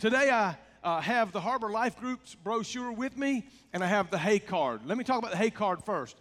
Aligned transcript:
Today 0.00 0.30
I 0.30 0.56
uh, 0.82 1.02
have 1.02 1.30
the 1.30 1.42
Harbor 1.42 1.68
Life 1.68 1.98
Group's 1.98 2.34
brochure 2.34 2.90
with 2.90 3.18
me, 3.18 3.46
and 3.74 3.84
I 3.84 3.86
have 3.86 4.10
the 4.10 4.16
Hay 4.16 4.38
card. 4.38 4.80
Let 4.86 4.96
me 4.96 5.04
talk 5.04 5.18
about 5.18 5.30
the 5.30 5.36
Hay 5.36 5.50
card 5.50 5.84
first. 5.84 6.16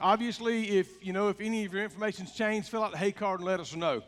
Obviously, 0.00 0.70
if 0.70 0.88
you 1.06 1.12
know 1.12 1.28
if 1.28 1.40
any 1.40 1.64
of 1.64 1.72
your 1.72 1.84
information's 1.84 2.32
changed, 2.32 2.68
fill 2.68 2.82
out 2.82 2.90
the 2.90 2.98
Hay 2.98 3.12
card 3.12 3.38
and 3.38 3.46
let 3.46 3.60
us 3.60 3.76
know, 3.76 4.02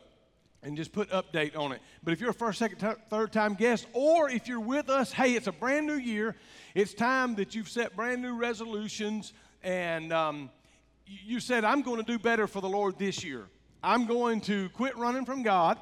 and 0.64 0.76
just 0.76 0.90
put 0.90 1.10
update 1.10 1.56
on 1.56 1.70
it. 1.70 1.80
But 2.02 2.12
if 2.12 2.20
you're 2.20 2.30
a 2.30 2.34
first, 2.34 2.58
second, 2.58 2.78
t- 2.78 3.00
third 3.08 3.32
time 3.32 3.54
guest, 3.54 3.86
or 3.92 4.28
if 4.28 4.48
you're 4.48 4.58
with 4.58 4.90
us, 4.90 5.12
hey, 5.12 5.34
it's 5.34 5.46
a 5.46 5.52
brand 5.52 5.86
new 5.86 5.94
year. 5.94 6.34
It's 6.74 6.92
time 6.92 7.36
that 7.36 7.54
you've 7.54 7.68
set 7.68 7.94
brand 7.94 8.20
new 8.20 8.36
resolutions, 8.36 9.32
and 9.62 10.12
um, 10.12 10.50
you 11.06 11.38
said, 11.38 11.62
"I'm 11.62 11.82
going 11.82 12.04
to 12.04 12.12
do 12.12 12.18
better 12.18 12.48
for 12.48 12.60
the 12.60 12.68
Lord 12.68 12.98
this 12.98 13.22
year. 13.22 13.44
I'm 13.80 14.06
going 14.06 14.40
to 14.40 14.70
quit 14.70 14.96
running 14.96 15.24
from 15.24 15.44
God." 15.44 15.78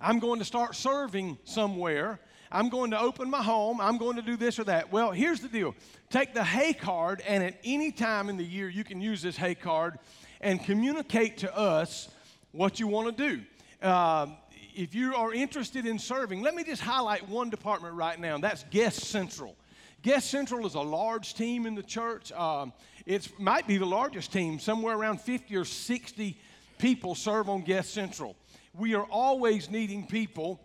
I'm 0.00 0.18
going 0.18 0.38
to 0.38 0.44
start 0.44 0.76
serving 0.76 1.38
somewhere. 1.44 2.20
I'm 2.50 2.68
going 2.68 2.92
to 2.92 3.00
open 3.00 3.28
my 3.28 3.42
home. 3.42 3.80
I'm 3.80 3.98
going 3.98 4.16
to 4.16 4.22
do 4.22 4.36
this 4.36 4.58
or 4.58 4.64
that. 4.64 4.92
Well, 4.92 5.10
here's 5.10 5.40
the 5.40 5.48
deal 5.48 5.74
take 6.10 6.34
the 6.34 6.44
hay 6.44 6.72
card, 6.72 7.22
and 7.26 7.42
at 7.42 7.58
any 7.64 7.90
time 7.92 8.28
in 8.28 8.36
the 8.36 8.44
year, 8.44 8.68
you 8.68 8.84
can 8.84 9.00
use 9.00 9.22
this 9.22 9.36
hay 9.36 9.54
card 9.54 9.98
and 10.40 10.62
communicate 10.62 11.38
to 11.38 11.56
us 11.56 12.08
what 12.52 12.80
you 12.80 12.86
want 12.86 13.16
to 13.16 13.30
do. 13.30 13.42
Uh, 13.82 14.28
if 14.74 14.94
you 14.94 15.14
are 15.14 15.32
interested 15.34 15.84
in 15.84 15.98
serving, 15.98 16.40
let 16.40 16.54
me 16.54 16.62
just 16.62 16.80
highlight 16.80 17.28
one 17.28 17.50
department 17.50 17.94
right 17.94 18.18
now, 18.18 18.36
and 18.36 18.44
that's 18.44 18.64
Guest 18.70 19.00
Central. 19.00 19.56
Guest 20.02 20.30
Central 20.30 20.64
is 20.64 20.74
a 20.74 20.80
large 20.80 21.34
team 21.34 21.66
in 21.66 21.74
the 21.74 21.82
church. 21.82 22.30
Um, 22.32 22.72
it 23.04 23.28
might 23.40 23.66
be 23.66 23.78
the 23.78 23.86
largest 23.86 24.32
team, 24.32 24.60
somewhere 24.60 24.96
around 24.96 25.20
50 25.20 25.56
or 25.56 25.64
60 25.64 26.38
people 26.78 27.16
serve 27.16 27.48
on 27.48 27.62
Guest 27.62 27.92
Central 27.92 28.36
we 28.78 28.94
are 28.94 29.04
always 29.04 29.70
needing 29.70 30.06
people 30.06 30.60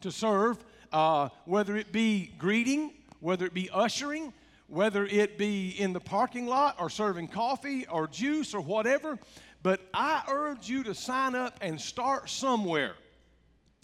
to 0.00 0.10
serve, 0.10 0.58
uh, 0.92 1.28
whether 1.44 1.76
it 1.76 1.92
be 1.92 2.32
greeting, 2.38 2.92
whether 3.20 3.46
it 3.46 3.54
be 3.54 3.68
ushering, 3.72 4.32
whether 4.66 5.04
it 5.04 5.36
be 5.36 5.70
in 5.70 5.92
the 5.92 6.00
parking 6.00 6.46
lot 6.46 6.76
or 6.80 6.88
serving 6.88 7.28
coffee 7.28 7.86
or 7.86 8.06
juice 8.06 8.54
or 8.54 8.60
whatever. 8.60 9.18
But 9.62 9.80
I 9.92 10.22
urge 10.28 10.68
you 10.68 10.84
to 10.84 10.94
sign 10.94 11.34
up 11.34 11.58
and 11.60 11.80
start 11.80 12.28
somewhere. 12.28 12.94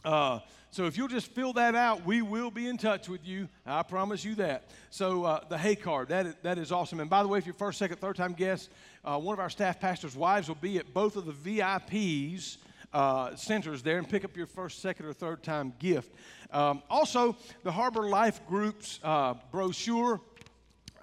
Uh, 0.04 0.40
so 0.70 0.84
if 0.84 0.96
you'll 0.96 1.08
just 1.08 1.26
fill 1.32 1.52
that 1.54 1.74
out, 1.74 2.06
we 2.06 2.22
will 2.22 2.50
be 2.50 2.68
in 2.68 2.78
touch 2.78 3.08
with 3.08 3.26
you. 3.26 3.48
I 3.66 3.82
promise 3.82 4.24
you 4.24 4.36
that. 4.36 4.70
So 4.90 5.24
uh, 5.24 5.40
the 5.48 5.58
Hay 5.58 5.74
card, 5.74 6.08
that 6.08 6.26
is, 6.26 6.34
that 6.42 6.58
is 6.58 6.70
awesome. 6.70 7.00
And 7.00 7.10
by 7.10 7.22
the 7.22 7.28
way, 7.28 7.38
if 7.38 7.46
you're 7.46 7.54
first, 7.54 7.78
second, 7.78 7.98
third 7.98 8.16
time 8.16 8.32
guests, 8.32 8.68
uh, 9.04 9.18
one 9.18 9.32
of 9.32 9.40
our 9.40 9.50
staff 9.50 9.80
pastors' 9.80 10.14
wives 10.14 10.48
will 10.48 10.54
be 10.56 10.78
at 10.78 10.94
both 10.94 11.16
of 11.16 11.26
the 11.26 11.32
VIPs 11.32 12.58
uh, 12.92 13.34
centers 13.36 13.82
there 13.82 13.98
and 13.98 14.08
pick 14.08 14.24
up 14.24 14.36
your 14.36 14.46
first, 14.46 14.80
second, 14.80 15.06
or 15.06 15.12
third 15.12 15.42
time 15.42 15.72
gift. 15.78 16.12
Um, 16.50 16.82
also, 16.90 17.36
the 17.62 17.72
Harbor 17.72 18.08
Life 18.08 18.40
Group's 18.46 18.98
uh, 19.02 19.34
brochure. 19.52 20.20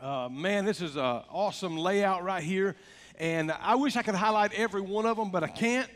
Uh, 0.02 0.29
man, 0.29 0.66
this 0.66 0.81
is 0.81 0.95
an 0.95 1.21
awesome 1.31 1.77
layout 1.77 2.23
right 2.23 2.44
here. 2.44 2.75
And 3.19 3.52
I 3.52 3.75
wish 3.75 3.95
I 3.95 4.03
could 4.03 4.16
highlight 4.16 4.53
every 4.53 4.81
one 4.81 5.05
of 5.05 5.17
them, 5.17 5.31
but 5.31 5.44
I 5.44 5.47
can't. 5.47 5.89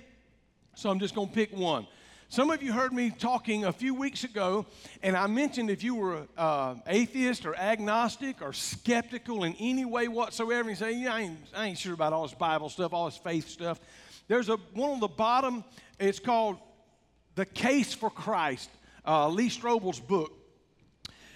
So 0.75 0.89
I'm 0.89 0.99
just 0.99 1.13
going 1.13 1.27
to 1.27 1.33
pick 1.33 1.55
one. 1.55 1.85
Some 2.29 2.49
of 2.49 2.63
you 2.63 2.71
heard 2.71 2.93
me 2.93 3.09
talking 3.09 3.65
a 3.65 3.73
few 3.73 3.93
weeks 3.93 4.23
ago, 4.23 4.65
and 5.03 5.17
I 5.17 5.27
mentioned 5.27 5.69
if 5.69 5.83
you 5.83 5.95
were 5.95 6.27
uh, 6.37 6.75
atheist 6.87 7.45
or 7.45 7.53
agnostic 7.53 8.41
or 8.41 8.53
skeptical 8.53 9.43
in 9.43 9.53
any 9.59 9.83
way 9.83 10.07
whatsoever, 10.07 10.61
and 10.61 10.69
you 10.69 10.75
say, 10.75 10.93
yeah, 10.93 11.13
I 11.13 11.19
ain't, 11.19 11.37
I 11.53 11.65
ain't 11.65 11.77
sure 11.77 11.93
about 11.93 12.13
all 12.13 12.23
this 12.23 12.33
Bible 12.33 12.69
stuff, 12.69 12.93
all 12.93 13.05
this 13.05 13.17
faith 13.17 13.49
stuff. 13.49 13.81
There's 14.27 14.49
a 14.49 14.57
one 14.73 14.91
on 14.91 14.99
the 14.99 15.07
bottom. 15.07 15.63
It's 15.99 16.19
called 16.19 16.57
"The 17.35 17.45
Case 17.45 17.93
for 17.93 18.09
Christ." 18.09 18.69
Uh, 19.05 19.27
Lee 19.29 19.49
Strobel's 19.49 19.99
book. 19.99 20.31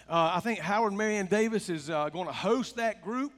Uh, 0.07 0.33
I 0.35 0.39
think 0.39 0.59
Howard 0.59 0.93
Marion 0.93 1.25
Davis 1.25 1.67
is 1.67 1.89
uh, 1.89 2.09
going 2.09 2.27
to 2.27 2.33
host 2.33 2.75
that 2.75 3.03
group, 3.03 3.31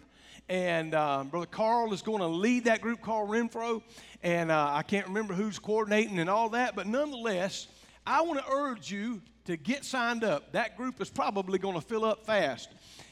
and 0.49 0.93
um, 0.93 1.29
Brother 1.29 1.45
Carl 1.45 1.93
is 1.93 2.01
going 2.01 2.19
to 2.19 2.27
lead 2.27 2.65
that 2.65 2.81
group, 2.81 3.01
Carl 3.01 3.25
Renfro, 3.25 3.81
and 4.21 4.51
uh, 4.51 4.71
I 4.73 4.83
can't 4.83 5.07
remember 5.07 5.33
who's 5.33 5.59
coordinating 5.59 6.19
and 6.19 6.29
all 6.29 6.49
that, 6.49 6.75
but 6.75 6.85
nonetheless, 6.85 7.67
I 8.05 8.21
want 8.21 8.39
to 8.39 8.51
urge 8.51 8.91
you 8.91 9.21
to 9.45 9.55
get 9.55 9.85
signed 9.85 10.25
up. 10.25 10.51
That 10.51 10.75
group 10.75 10.99
is 11.01 11.09
probably 11.09 11.57
going 11.57 11.75
to 11.75 11.81
fill 11.81 12.03
up 12.03 12.25
fast. 12.25 12.69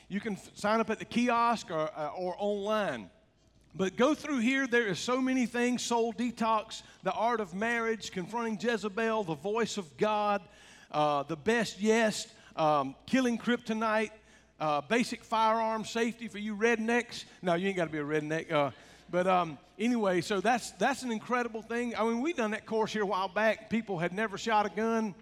You 0.10 0.20
can 0.20 0.34
f- 0.34 0.52
sign 0.54 0.82
up 0.82 0.90
at 0.90 1.00
the 1.00 1.06
kiosk 1.06 1.72
or, 1.72 1.90
uh, 1.96 2.10
or 2.18 2.36
online. 2.38 3.10
But 3.78 3.98
go 3.98 4.14
through 4.14 4.40
here, 4.40 4.68
there 4.68 4.88
is 4.88 5.00
so 5.00 5.22
many 5.22 5.46
things 5.46 5.82
soul 5.82 6.14
detox, 6.14 6.82
the 7.04 7.12
art 7.12 7.42
of 7.42 7.54
marriage, 7.54 8.10
confronting 8.10 8.58
Jezebel, 8.58 9.26
the 9.26 9.36
voice 9.36 9.78
of 9.78 9.98
God, 9.98 10.42
uh, 10.94 11.24
the 11.24 11.36
best 11.36 11.82
yes, 11.82 12.28
um, 12.56 12.96
killing 13.06 13.38
kryptonite, 13.38 14.12
uh, 14.62 14.80
basic 14.80 15.26
firearm 15.26 15.84
safety 15.84 16.30
for 16.30 16.38
you 16.38 16.56
rednecks. 16.56 17.26
No, 17.42 17.56
you 17.56 17.68
ain't 17.68 17.76
got 17.76 17.86
to 17.86 17.92
be 17.92 17.98
a 17.98 18.04
redneck. 18.04 18.50
Uh, 18.50 18.72
but 19.12 19.28
um, 19.28 19.58
anyway, 19.78 20.22
so 20.22 20.40
that's, 20.40 20.72
that's 20.72 21.04
an 21.04 21.12
incredible 21.12 21.62
thing. 21.62 21.98
I 21.98 22.04
mean, 22.06 22.22
we 22.22 22.32
done 22.32 22.52
that 22.52 22.66
course 22.66 22.94
here 22.94 23.04
a 23.04 23.06
while 23.06 23.28
back. 23.28 23.70
People 23.70 24.00
had 24.00 24.14
never 24.14 24.38
shot 24.38 24.66
a 24.66 24.70
gun 24.70 25.14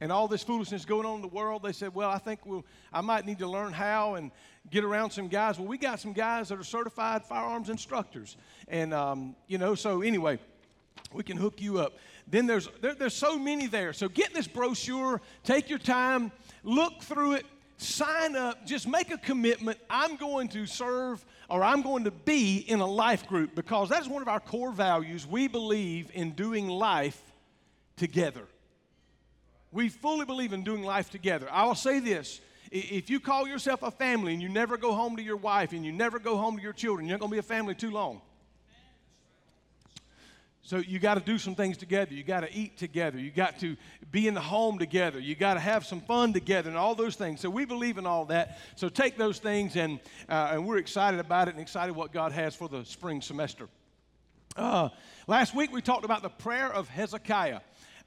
and 0.00 0.10
all 0.10 0.28
this 0.28 0.42
foolishness 0.42 0.84
going 0.84 1.06
on 1.06 1.16
in 1.16 1.22
the 1.22 1.28
world, 1.28 1.62
they 1.62 1.72
said, 1.72 1.94
Well, 1.94 2.10
I 2.10 2.18
think 2.18 2.46
we'll, 2.46 2.64
I 2.92 3.00
might 3.00 3.26
need 3.26 3.38
to 3.40 3.46
learn 3.46 3.72
how 3.72 4.14
and 4.14 4.30
get 4.70 4.84
around 4.84 5.10
some 5.10 5.28
guys. 5.28 5.58
Well, 5.58 5.68
we 5.68 5.78
got 5.78 6.00
some 6.00 6.12
guys 6.12 6.48
that 6.48 6.58
are 6.58 6.64
certified 6.64 7.24
firearms 7.24 7.68
instructors. 7.68 8.36
And, 8.68 8.94
um, 8.94 9.36
you 9.46 9.58
know, 9.58 9.74
so 9.74 10.02
anyway, 10.02 10.38
we 11.12 11.22
can 11.22 11.36
hook 11.36 11.60
you 11.60 11.78
up. 11.78 11.94
Then 12.26 12.46
there's, 12.46 12.68
there, 12.80 12.94
there's 12.94 13.14
so 13.14 13.38
many 13.38 13.66
there. 13.66 13.92
So 13.92 14.08
get 14.08 14.32
this 14.32 14.46
brochure, 14.46 15.20
take 15.44 15.68
your 15.68 15.78
time, 15.78 16.30
look 16.62 17.02
through 17.02 17.32
it, 17.32 17.46
sign 17.76 18.36
up, 18.36 18.66
just 18.66 18.86
make 18.86 19.10
a 19.10 19.18
commitment. 19.18 19.78
I'm 19.88 20.16
going 20.16 20.48
to 20.48 20.66
serve 20.66 21.24
or 21.48 21.64
I'm 21.64 21.82
going 21.82 22.04
to 22.04 22.10
be 22.10 22.58
in 22.58 22.80
a 22.80 22.86
life 22.86 23.26
group 23.26 23.54
because 23.54 23.88
that's 23.88 24.06
one 24.06 24.22
of 24.22 24.28
our 24.28 24.40
core 24.40 24.72
values. 24.72 25.26
We 25.26 25.48
believe 25.48 26.10
in 26.14 26.32
doing 26.32 26.68
life 26.68 27.20
together. 27.96 28.46
We 29.72 29.88
fully 29.88 30.24
believe 30.24 30.52
in 30.52 30.64
doing 30.64 30.82
life 30.82 31.10
together. 31.10 31.48
I 31.50 31.64
will 31.64 31.74
say 31.74 32.00
this 32.00 32.40
if 32.70 33.10
you 33.10 33.18
call 33.18 33.48
yourself 33.48 33.82
a 33.82 33.90
family 33.90 34.32
and 34.32 34.40
you 34.40 34.48
never 34.48 34.76
go 34.76 34.92
home 34.92 35.16
to 35.16 35.22
your 35.22 35.36
wife 35.36 35.72
and 35.72 35.84
you 35.84 35.92
never 35.92 36.18
go 36.18 36.36
home 36.36 36.56
to 36.56 36.62
your 36.62 36.72
children, 36.72 37.06
you're 37.06 37.18
not 37.18 37.20
going 37.20 37.30
to 37.30 37.34
be 37.34 37.38
a 37.38 37.42
family 37.42 37.74
too 37.74 37.90
long. 37.90 38.20
So 40.62 40.76
you 40.76 41.00
got 41.00 41.14
to 41.14 41.20
do 41.20 41.36
some 41.36 41.56
things 41.56 41.76
together. 41.76 42.14
You 42.14 42.22
got 42.22 42.40
to 42.40 42.54
eat 42.54 42.76
together. 42.76 43.18
You 43.18 43.32
got 43.32 43.58
to 43.58 43.76
be 44.12 44.28
in 44.28 44.34
the 44.34 44.40
home 44.40 44.78
together. 44.78 45.18
You 45.18 45.34
got 45.34 45.54
to 45.54 45.60
have 45.60 45.84
some 45.84 46.00
fun 46.00 46.32
together 46.32 46.68
and 46.68 46.78
all 46.78 46.94
those 46.94 47.16
things. 47.16 47.40
So 47.40 47.50
we 47.50 47.64
believe 47.64 47.98
in 47.98 48.06
all 48.06 48.26
that. 48.26 48.58
So 48.76 48.88
take 48.88 49.16
those 49.16 49.38
things 49.38 49.74
and 49.74 49.98
uh, 50.28 50.50
and 50.52 50.64
we're 50.64 50.76
excited 50.76 51.18
about 51.18 51.48
it 51.48 51.54
and 51.54 51.60
excited 51.60 51.96
what 51.96 52.12
God 52.12 52.30
has 52.30 52.54
for 52.54 52.68
the 52.68 52.84
spring 52.84 53.20
semester. 53.20 53.68
Uh, 54.54 54.90
last 55.26 55.56
week 55.56 55.72
we 55.72 55.82
talked 55.82 56.04
about 56.04 56.22
the 56.22 56.28
prayer 56.28 56.72
of 56.72 56.88
Hezekiah 56.88 57.60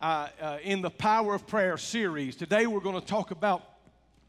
uh, 0.03 0.27
uh, 0.41 0.57
in 0.63 0.81
the 0.81 0.89
Power 0.89 1.33
of 1.33 1.47
Prayer 1.47 1.77
series. 1.77 2.35
Today 2.35 2.67
we're 2.67 2.81
going 2.81 2.99
to 2.99 3.07
talk 3.07 3.31
about 3.31 3.63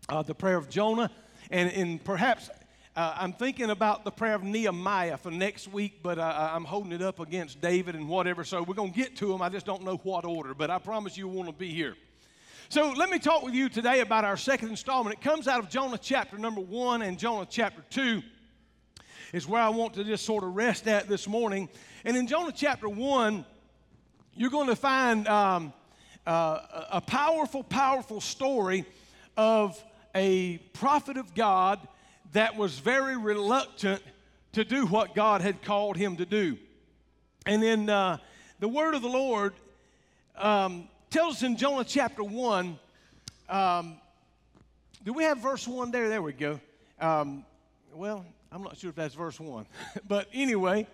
uh, 0.09 0.23
the 0.23 0.35
prayer 0.35 0.57
of 0.57 0.71
Jonah, 0.71 1.11
and, 1.51 1.69
and 1.73 2.03
perhaps 2.05 2.49
uh, 2.95 3.15
I'm 3.17 3.33
thinking 3.33 3.71
about 3.71 4.05
the 4.05 4.13
prayer 4.13 4.37
of 4.37 4.45
Nehemiah 4.45 5.17
for 5.17 5.33
next 5.33 5.67
week, 5.67 5.99
but 6.01 6.17
uh, 6.17 6.51
I'm 6.53 6.65
holding 6.65 6.93
it 6.93 7.03
up 7.03 7.19
against 7.19 7.61
David 7.61 7.97
and 7.97 8.09
whatever. 8.09 8.45
So 8.45 8.63
we're 8.63 8.75
going 8.75 8.93
to 8.93 8.97
get 8.97 9.17
to 9.17 9.27
them. 9.27 9.43
I 9.43 9.49
just 9.49 9.67
don't 9.67 9.83
know 9.83 9.97
what 10.05 10.25
order, 10.25 10.55
but 10.55 10.71
I 10.71 10.79
promise 10.79 11.17
you 11.17 11.27
want 11.27 11.49
to 11.49 11.53
be 11.53 11.71
here. 11.71 11.97
So 12.69 12.93
let 12.93 13.11
me 13.11 13.19
talk 13.19 13.43
with 13.43 13.55
you 13.55 13.69
today 13.69 13.99
about 13.99 14.25
our 14.25 14.37
second 14.37 14.69
installment. 14.69 15.17
It 15.17 15.23
comes 15.23 15.49
out 15.49 15.59
of 15.59 15.71
Jonah 15.71 15.99
chapter 15.99 16.39
number 16.39 16.61
one 16.61 17.03
and 17.03 17.19
Jonah 17.19 17.49
chapter 17.51 17.83
two 17.91 18.23
is 19.33 19.49
where 19.49 19.61
I 19.61 19.71
want 19.71 19.95
to 19.95 20.05
just 20.05 20.25
sort 20.25 20.45
of 20.45 20.55
rest 20.55 20.87
at 20.87 21.09
this 21.09 21.27
morning. 21.27 21.69
And 22.05 22.17
in 22.17 22.29
Jonah 22.29 22.53
chapter 22.55 22.89
one, 22.89 23.45
you're 24.37 24.51
going 24.51 24.67
to 24.67 24.77
find 24.77 25.29
um, 25.29 25.73
uh, 26.27 26.87
a 26.91 27.01
powerful, 27.01 27.63
powerful 27.63 28.21
story 28.21 28.85
of 29.37 29.83
a 30.15 30.59
prophet 30.73 31.17
of 31.17 31.35
God 31.35 31.79
that 32.33 32.57
was 32.57 32.79
very 32.79 33.17
reluctant 33.17 34.03
to 34.53 34.65
do 34.65 34.87
what 34.87 35.15
God 35.15 35.41
had 35.41 35.63
called 35.63 35.97
him 35.97 36.17
to 36.17 36.27
do. 36.27 36.59
And 37.47 37.63
then 37.63 37.89
uh, 37.89 38.19
the 38.59 38.69
word 38.69 38.95
of 38.95 39.03
the 39.03 39.09
Lord 39.09 39.55
um, 40.37 40.89
tells 41.11 41.37
us 41.37 41.43
in 41.45 41.57
Jonah 41.57 41.85
chapter 41.85 42.25
1. 42.25 42.79
Um, 43.49 43.97
do 45.05 45.13
we 45.13 45.23
have 45.25 45.39
verse 45.39 45.69
1 45.69 45.93
there? 45.93 46.09
There 46.09 46.23
we 46.23 46.33
go. 46.33 46.59
Um, 47.01 47.45
well, 47.93 48.25
I'm 48.51 48.63
not 48.63 48.79
sure 48.79 48.91
if 48.91 48.97
that's 48.97 49.15
verse 49.15 49.39
1. 49.39 49.67
but 50.09 50.29
anyway, 50.33 50.89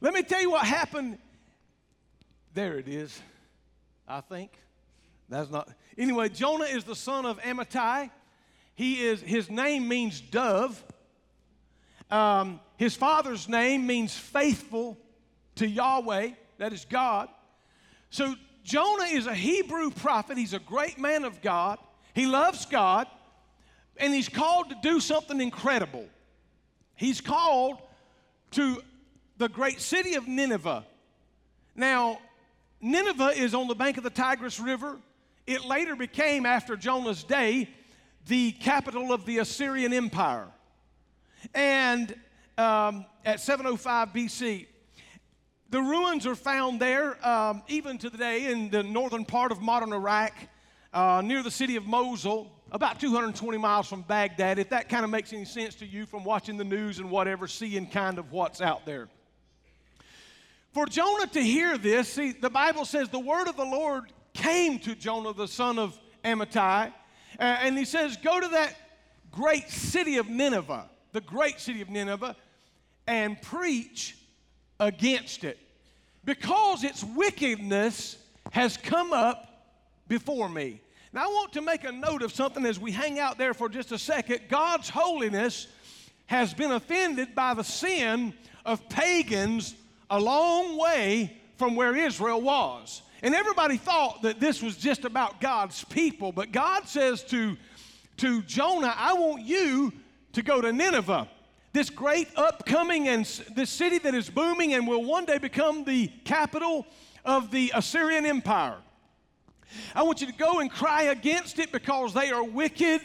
let 0.00 0.14
me 0.14 0.22
tell 0.22 0.40
you 0.40 0.50
what 0.50 0.64
happened 0.66 1.18
there 2.54 2.78
it 2.78 2.88
is, 2.88 3.20
I 4.06 4.20
think. 4.20 4.52
That's 5.28 5.50
not. 5.50 5.68
Anyway, 5.96 6.28
Jonah 6.28 6.64
is 6.64 6.84
the 6.84 6.96
son 6.96 7.24
of 7.24 7.40
Amittai. 7.40 8.10
He 8.74 9.02
is, 9.02 9.20
his 9.20 9.50
name 9.50 9.88
means 9.88 10.20
dove. 10.20 10.82
Um, 12.10 12.60
his 12.76 12.94
father's 12.94 13.48
name 13.48 13.86
means 13.86 14.14
faithful 14.14 14.98
to 15.56 15.66
Yahweh, 15.66 16.30
that 16.58 16.72
is 16.72 16.84
God. 16.84 17.28
So 18.10 18.34
Jonah 18.64 19.04
is 19.04 19.26
a 19.26 19.34
Hebrew 19.34 19.90
prophet. 19.90 20.36
He's 20.36 20.52
a 20.52 20.58
great 20.58 20.98
man 20.98 21.24
of 21.24 21.40
God. 21.40 21.78
He 22.14 22.26
loves 22.26 22.66
God, 22.66 23.06
and 23.96 24.12
he's 24.12 24.28
called 24.28 24.68
to 24.70 24.76
do 24.82 25.00
something 25.00 25.40
incredible. 25.40 26.06
He's 26.94 27.20
called 27.20 27.78
to 28.52 28.82
the 29.38 29.48
great 29.48 29.80
city 29.80 30.14
of 30.14 30.28
Nineveh. 30.28 30.84
Now, 31.74 32.18
Nineveh 32.82 33.28
is 33.36 33.54
on 33.54 33.68
the 33.68 33.76
bank 33.76 33.96
of 33.96 34.02
the 34.02 34.10
Tigris 34.10 34.58
River. 34.58 34.98
It 35.46 35.64
later 35.64 35.94
became, 35.94 36.44
after 36.44 36.76
Jonah's 36.76 37.22
day, 37.22 37.68
the 38.26 38.50
capital 38.52 39.12
of 39.12 39.24
the 39.24 39.38
Assyrian 39.38 39.92
Empire. 39.92 40.48
And 41.54 42.12
um, 42.58 43.06
at 43.24 43.40
705 43.40 44.08
BC, 44.08 44.66
the 45.70 45.80
ruins 45.80 46.26
are 46.26 46.34
found 46.34 46.80
there 46.80 47.24
um, 47.26 47.62
even 47.68 47.98
to 47.98 48.10
the 48.10 48.18
day 48.18 48.50
in 48.50 48.68
the 48.68 48.82
northern 48.82 49.24
part 49.24 49.52
of 49.52 49.62
modern 49.62 49.92
Iraq, 49.92 50.32
uh, 50.92 51.22
near 51.24 51.42
the 51.42 51.50
city 51.52 51.76
of 51.76 51.86
Mosul, 51.86 52.50
about 52.72 53.00
220 53.00 53.58
miles 53.58 53.88
from 53.88 54.02
Baghdad. 54.02 54.58
If 54.58 54.70
that 54.70 54.88
kind 54.88 55.04
of 55.04 55.10
makes 55.10 55.32
any 55.32 55.44
sense 55.44 55.76
to 55.76 55.86
you 55.86 56.04
from 56.04 56.24
watching 56.24 56.56
the 56.56 56.64
news 56.64 56.98
and 56.98 57.10
whatever, 57.10 57.46
seeing 57.46 57.86
kind 57.86 58.18
of 58.18 58.32
what's 58.32 58.60
out 58.60 58.84
there. 58.84 59.08
For 60.72 60.86
Jonah 60.86 61.26
to 61.28 61.40
hear 61.42 61.76
this, 61.76 62.08
see, 62.08 62.32
the 62.32 62.48
Bible 62.48 62.86
says 62.86 63.10
the 63.10 63.18
word 63.18 63.46
of 63.46 63.56
the 63.56 63.64
Lord 63.64 64.04
came 64.32 64.78
to 64.80 64.94
Jonah, 64.94 65.34
the 65.34 65.46
son 65.46 65.78
of 65.78 65.98
Amittai, 66.24 66.92
and 67.38 67.76
he 67.76 67.84
says, 67.84 68.16
Go 68.16 68.40
to 68.40 68.48
that 68.48 68.74
great 69.30 69.68
city 69.68 70.16
of 70.16 70.30
Nineveh, 70.30 70.88
the 71.12 71.20
great 71.20 71.60
city 71.60 71.82
of 71.82 71.90
Nineveh, 71.90 72.36
and 73.06 73.40
preach 73.42 74.16
against 74.80 75.44
it, 75.44 75.58
because 76.24 76.84
its 76.84 77.04
wickedness 77.04 78.16
has 78.50 78.78
come 78.78 79.12
up 79.12 79.66
before 80.08 80.48
me. 80.48 80.80
Now, 81.12 81.24
I 81.24 81.26
want 81.26 81.52
to 81.52 81.60
make 81.60 81.84
a 81.84 81.92
note 81.92 82.22
of 82.22 82.32
something 82.32 82.64
as 82.64 82.80
we 82.80 82.92
hang 82.92 83.18
out 83.18 83.36
there 83.36 83.52
for 83.52 83.68
just 83.68 83.92
a 83.92 83.98
second. 83.98 84.40
God's 84.48 84.88
holiness 84.88 85.66
has 86.26 86.54
been 86.54 86.72
offended 86.72 87.34
by 87.34 87.52
the 87.52 87.64
sin 87.64 88.32
of 88.64 88.88
pagans 88.88 89.74
a 90.12 90.20
long 90.20 90.76
way 90.76 91.34
from 91.56 91.74
where 91.74 91.96
Israel 91.96 92.40
was. 92.40 93.02
And 93.22 93.34
everybody 93.34 93.78
thought 93.78 94.22
that 94.22 94.40
this 94.40 94.62
was 94.62 94.76
just 94.76 95.06
about 95.06 95.40
God's 95.40 95.84
people, 95.84 96.32
but 96.32 96.52
God 96.52 96.86
says 96.86 97.24
to, 97.24 97.56
to 98.18 98.42
Jonah, 98.42 98.94
I 98.94 99.14
want 99.14 99.42
you 99.42 99.90
to 100.34 100.42
go 100.42 100.60
to 100.60 100.70
Nineveh, 100.70 101.28
this 101.72 101.88
great 101.88 102.28
upcoming 102.36 103.08
and 103.08 103.24
this 103.56 103.70
city 103.70 103.98
that 104.00 104.14
is 104.14 104.28
booming 104.28 104.74
and 104.74 104.86
will 104.86 105.02
one 105.02 105.24
day 105.24 105.38
become 105.38 105.82
the 105.84 106.08
capital 106.24 106.86
of 107.24 107.50
the 107.50 107.72
Assyrian 107.74 108.26
Empire. 108.26 108.76
I 109.94 110.02
want 110.02 110.20
you 110.20 110.26
to 110.26 110.34
go 110.34 110.60
and 110.60 110.70
cry 110.70 111.04
against 111.04 111.58
it 111.58 111.72
because 111.72 112.12
they 112.12 112.30
are 112.30 112.44
wicked 112.44 113.00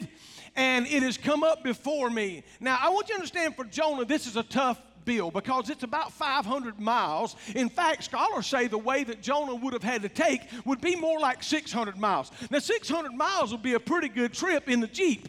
and 0.56 0.86
it 0.86 1.02
has 1.02 1.16
come 1.16 1.42
up 1.42 1.64
before 1.64 2.10
me. 2.10 2.42
Now, 2.60 2.78
I 2.82 2.90
want 2.90 3.08
you 3.08 3.14
to 3.14 3.20
understand 3.20 3.56
for 3.56 3.64
Jonah, 3.64 4.04
this 4.04 4.26
is 4.26 4.36
a 4.36 4.42
tough 4.42 4.78
bill 5.08 5.30
because 5.30 5.70
it's 5.70 5.84
about 5.84 6.12
500 6.12 6.78
miles. 6.78 7.34
In 7.56 7.70
fact, 7.70 8.04
scholars 8.04 8.46
say 8.46 8.66
the 8.66 8.76
way 8.76 9.04
that 9.04 9.22
Jonah 9.22 9.54
would 9.54 9.72
have 9.72 9.82
had 9.82 10.02
to 10.02 10.08
take 10.10 10.42
would 10.66 10.82
be 10.82 10.94
more 10.96 11.18
like 11.18 11.42
600 11.42 11.96
miles. 11.96 12.30
Now, 12.50 12.58
600 12.58 13.14
miles 13.14 13.50
would 13.50 13.62
be 13.62 13.72
a 13.72 13.80
pretty 13.80 14.10
good 14.10 14.34
trip 14.34 14.68
in 14.68 14.80
the 14.80 14.86
Jeep. 14.86 15.26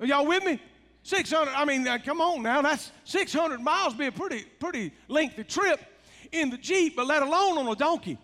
Are 0.00 0.06
y'all 0.06 0.26
with 0.26 0.42
me? 0.42 0.58
600, 1.02 1.50
I 1.50 1.66
mean, 1.66 1.86
uh, 1.86 1.98
come 2.02 2.22
on 2.22 2.42
now, 2.42 2.62
that's 2.62 2.92
600 3.04 3.60
miles 3.60 3.92
be 3.92 4.06
a 4.06 4.12
pretty, 4.12 4.44
pretty 4.58 4.92
lengthy 5.08 5.44
trip 5.44 5.80
in 6.32 6.48
the 6.48 6.56
Jeep, 6.56 6.96
but 6.96 7.06
let 7.06 7.22
alone 7.22 7.58
on 7.58 7.68
a 7.68 7.76
donkey. 7.76 8.16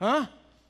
Huh? 0.00 0.26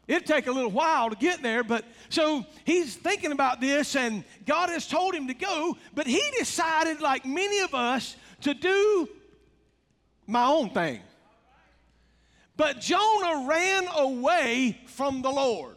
It'd 0.08 0.26
take 0.26 0.48
a 0.48 0.52
little 0.52 0.70
while 0.70 1.10
to 1.10 1.16
get 1.16 1.42
there, 1.42 1.62
but 1.62 1.84
so 2.08 2.44
he's 2.64 2.96
thinking 2.96 3.32
about 3.32 3.60
this, 3.60 3.94
and 3.94 4.24
God 4.46 4.68
has 4.68 4.86
told 4.86 5.14
him 5.14 5.28
to 5.28 5.34
go, 5.34 5.76
but 5.94 6.06
he 6.06 6.22
decided, 6.38 7.00
like 7.00 7.24
many 7.24 7.60
of 7.60 7.74
us, 7.74 8.16
to 8.40 8.52
do 8.52 9.08
my 10.26 10.46
own 10.46 10.70
thing. 10.70 11.00
But 12.56 12.80
Jonah 12.80 13.46
ran 13.46 13.86
away 13.96 14.78
from 14.86 15.22
the 15.22 15.30
Lord, 15.30 15.76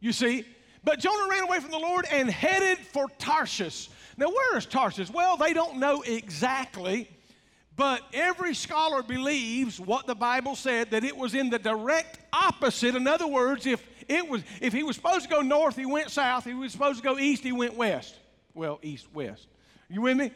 you 0.00 0.12
see. 0.12 0.46
But 0.82 0.98
Jonah 0.98 1.28
ran 1.28 1.44
away 1.44 1.60
from 1.60 1.70
the 1.70 1.78
Lord 1.78 2.06
and 2.10 2.30
headed 2.30 2.78
for 2.78 3.08
Tarshish. 3.18 3.90
Now, 4.16 4.28
where 4.28 4.56
is 4.56 4.66
Tarshish? 4.66 5.10
Well, 5.10 5.36
they 5.36 5.52
don't 5.52 5.78
know 5.78 6.02
exactly. 6.02 7.10
But 7.76 8.02
every 8.14 8.54
scholar 8.54 9.02
believes 9.02 9.78
what 9.78 10.06
the 10.06 10.14
Bible 10.14 10.56
said 10.56 10.92
that 10.92 11.04
it 11.04 11.16
was 11.16 11.34
in 11.34 11.50
the 11.50 11.58
direct 11.58 12.18
opposite. 12.32 12.94
In 12.94 13.06
other 13.06 13.26
words, 13.26 13.66
if 13.66 13.86
it 14.08 14.26
was 14.26 14.42
if 14.62 14.72
he 14.72 14.82
was 14.82 14.96
supposed 14.96 15.24
to 15.24 15.28
go 15.28 15.42
north, 15.42 15.76
he 15.76 15.84
went 15.84 16.10
south. 16.10 16.46
If 16.46 16.52
he 16.52 16.58
was 16.58 16.72
supposed 16.72 16.98
to 16.98 17.04
go 17.04 17.18
east, 17.18 17.42
he 17.42 17.52
went 17.52 17.74
west. 17.76 18.16
Well, 18.54 18.78
east 18.82 19.06
west. 19.12 19.46
You 19.90 20.00
with 20.00 20.16
me? 20.16 20.32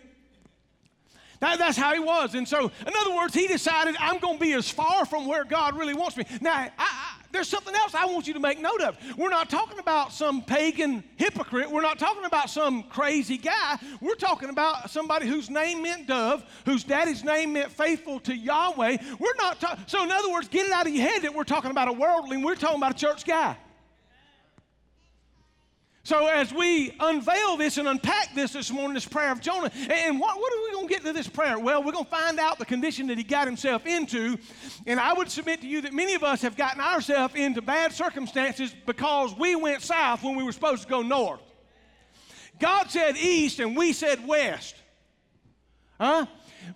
That, 1.40 1.58
that's 1.58 1.78
how 1.78 1.94
he 1.94 2.00
was. 2.00 2.34
And 2.34 2.46
so, 2.46 2.70
in 2.86 2.92
other 2.94 3.16
words, 3.16 3.32
he 3.32 3.46
decided, 3.46 3.96
I'm 3.98 4.18
going 4.18 4.36
to 4.36 4.40
be 4.40 4.52
as 4.52 4.68
far 4.68 5.06
from 5.06 5.26
where 5.26 5.44
God 5.44 5.76
really 5.76 5.94
wants 5.94 6.18
me. 6.18 6.26
Now, 6.42 6.68
I, 6.78 6.99
there's 7.32 7.48
something 7.48 7.74
else 7.74 7.94
I 7.94 8.06
want 8.06 8.26
you 8.26 8.34
to 8.34 8.40
make 8.40 8.60
note 8.60 8.80
of. 8.80 8.96
We're 9.16 9.30
not 9.30 9.48
talking 9.48 9.78
about 9.78 10.12
some 10.12 10.42
pagan 10.42 11.04
hypocrite. 11.16 11.70
We're 11.70 11.82
not 11.82 11.98
talking 11.98 12.24
about 12.24 12.50
some 12.50 12.82
crazy 12.84 13.38
guy. 13.38 13.78
We're 14.00 14.14
talking 14.14 14.48
about 14.48 14.90
somebody 14.90 15.26
whose 15.26 15.48
name 15.50 15.82
meant 15.82 16.06
dove, 16.06 16.44
whose 16.64 16.84
daddy's 16.84 17.24
name 17.24 17.52
meant 17.52 17.70
faithful 17.70 18.20
to 18.20 18.34
Yahweh. 18.34 18.96
We're 19.18 19.34
not 19.38 19.64
so 19.86 20.02
in 20.02 20.10
other 20.10 20.30
words, 20.30 20.48
get 20.48 20.66
it 20.66 20.72
out 20.72 20.86
of 20.86 20.92
your 20.92 21.06
head 21.06 21.22
that 21.22 21.34
we're 21.34 21.44
talking 21.44 21.70
about 21.70 21.88
a 21.88 21.92
worldling. 21.92 22.42
We're 22.42 22.56
talking 22.56 22.78
about 22.78 22.92
a 22.92 22.98
church 22.98 23.24
guy. 23.24 23.56
So, 26.02 26.26
as 26.28 26.52
we 26.52 26.96
unveil 26.98 27.58
this 27.58 27.76
and 27.76 27.86
unpack 27.86 28.34
this 28.34 28.54
this 28.54 28.70
morning, 28.70 28.94
this 28.94 29.04
prayer 29.04 29.32
of 29.32 29.40
Jonah, 29.40 29.70
and 29.90 30.18
what, 30.18 30.38
what 30.38 30.52
are 30.52 30.62
we 30.64 30.72
going 30.72 30.88
to 30.88 30.94
get 30.94 31.04
to 31.04 31.12
this 31.12 31.28
prayer? 31.28 31.58
Well, 31.58 31.82
we're 31.84 31.92
going 31.92 32.06
to 32.06 32.10
find 32.10 32.40
out 32.40 32.58
the 32.58 32.64
condition 32.64 33.06
that 33.08 33.18
he 33.18 33.24
got 33.24 33.46
himself 33.46 33.86
into. 33.86 34.38
And 34.86 34.98
I 34.98 35.12
would 35.12 35.30
submit 35.30 35.60
to 35.60 35.68
you 35.68 35.82
that 35.82 35.92
many 35.92 36.14
of 36.14 36.24
us 36.24 36.40
have 36.40 36.56
gotten 36.56 36.80
ourselves 36.80 37.34
into 37.34 37.60
bad 37.60 37.92
circumstances 37.92 38.74
because 38.86 39.36
we 39.36 39.56
went 39.56 39.82
south 39.82 40.22
when 40.22 40.36
we 40.36 40.42
were 40.42 40.52
supposed 40.52 40.82
to 40.84 40.88
go 40.88 41.02
north. 41.02 41.42
God 42.58 42.90
said 42.90 43.16
east, 43.18 43.60
and 43.60 43.76
we 43.76 43.92
said 43.92 44.26
west. 44.26 44.76
Huh? 45.98 46.24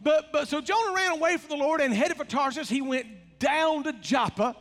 But, 0.03 0.32
but 0.32 0.49
so 0.49 0.61
Jonah 0.61 0.94
ran 0.94 1.12
away 1.12 1.38
from 1.38 1.59
the 1.59 1.65
Lord 1.65 1.81
and 1.81 1.94
headed 1.94 2.19
for 2.19 2.25
Tarsus. 2.25 2.69
He 2.69 2.82
went 2.82 3.06
down 3.38 3.85
to 3.85 3.94
Joppa 3.94 4.55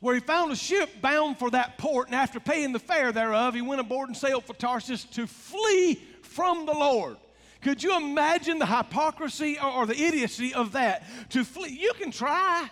where 0.00 0.14
he 0.14 0.20
found 0.20 0.50
a 0.50 0.56
ship 0.56 1.00
bound 1.00 1.38
for 1.38 1.50
that 1.50 1.78
port, 1.78 2.06
and 2.06 2.14
after 2.14 2.40
paying 2.40 2.72
the 2.72 2.78
fare 2.78 3.12
thereof, 3.12 3.54
he 3.54 3.62
went 3.62 3.80
aboard 3.80 4.08
and 4.08 4.16
sailed 4.16 4.44
for 4.44 4.54
Tarsus 4.54 5.04
to 5.04 5.26
flee 5.26 6.00
from 6.22 6.66
the 6.66 6.72
Lord. 6.72 7.16
Could 7.60 7.82
you 7.82 7.96
imagine 7.96 8.58
the 8.58 8.66
hypocrisy 8.66 9.58
or, 9.58 9.84
the 9.84 10.00
idiocy 10.00 10.54
of 10.54 10.72
that? 10.72 11.04
To 11.30 11.44
flee, 11.44 11.76
you 11.78 11.92
can 11.98 12.10
try, 12.10 12.70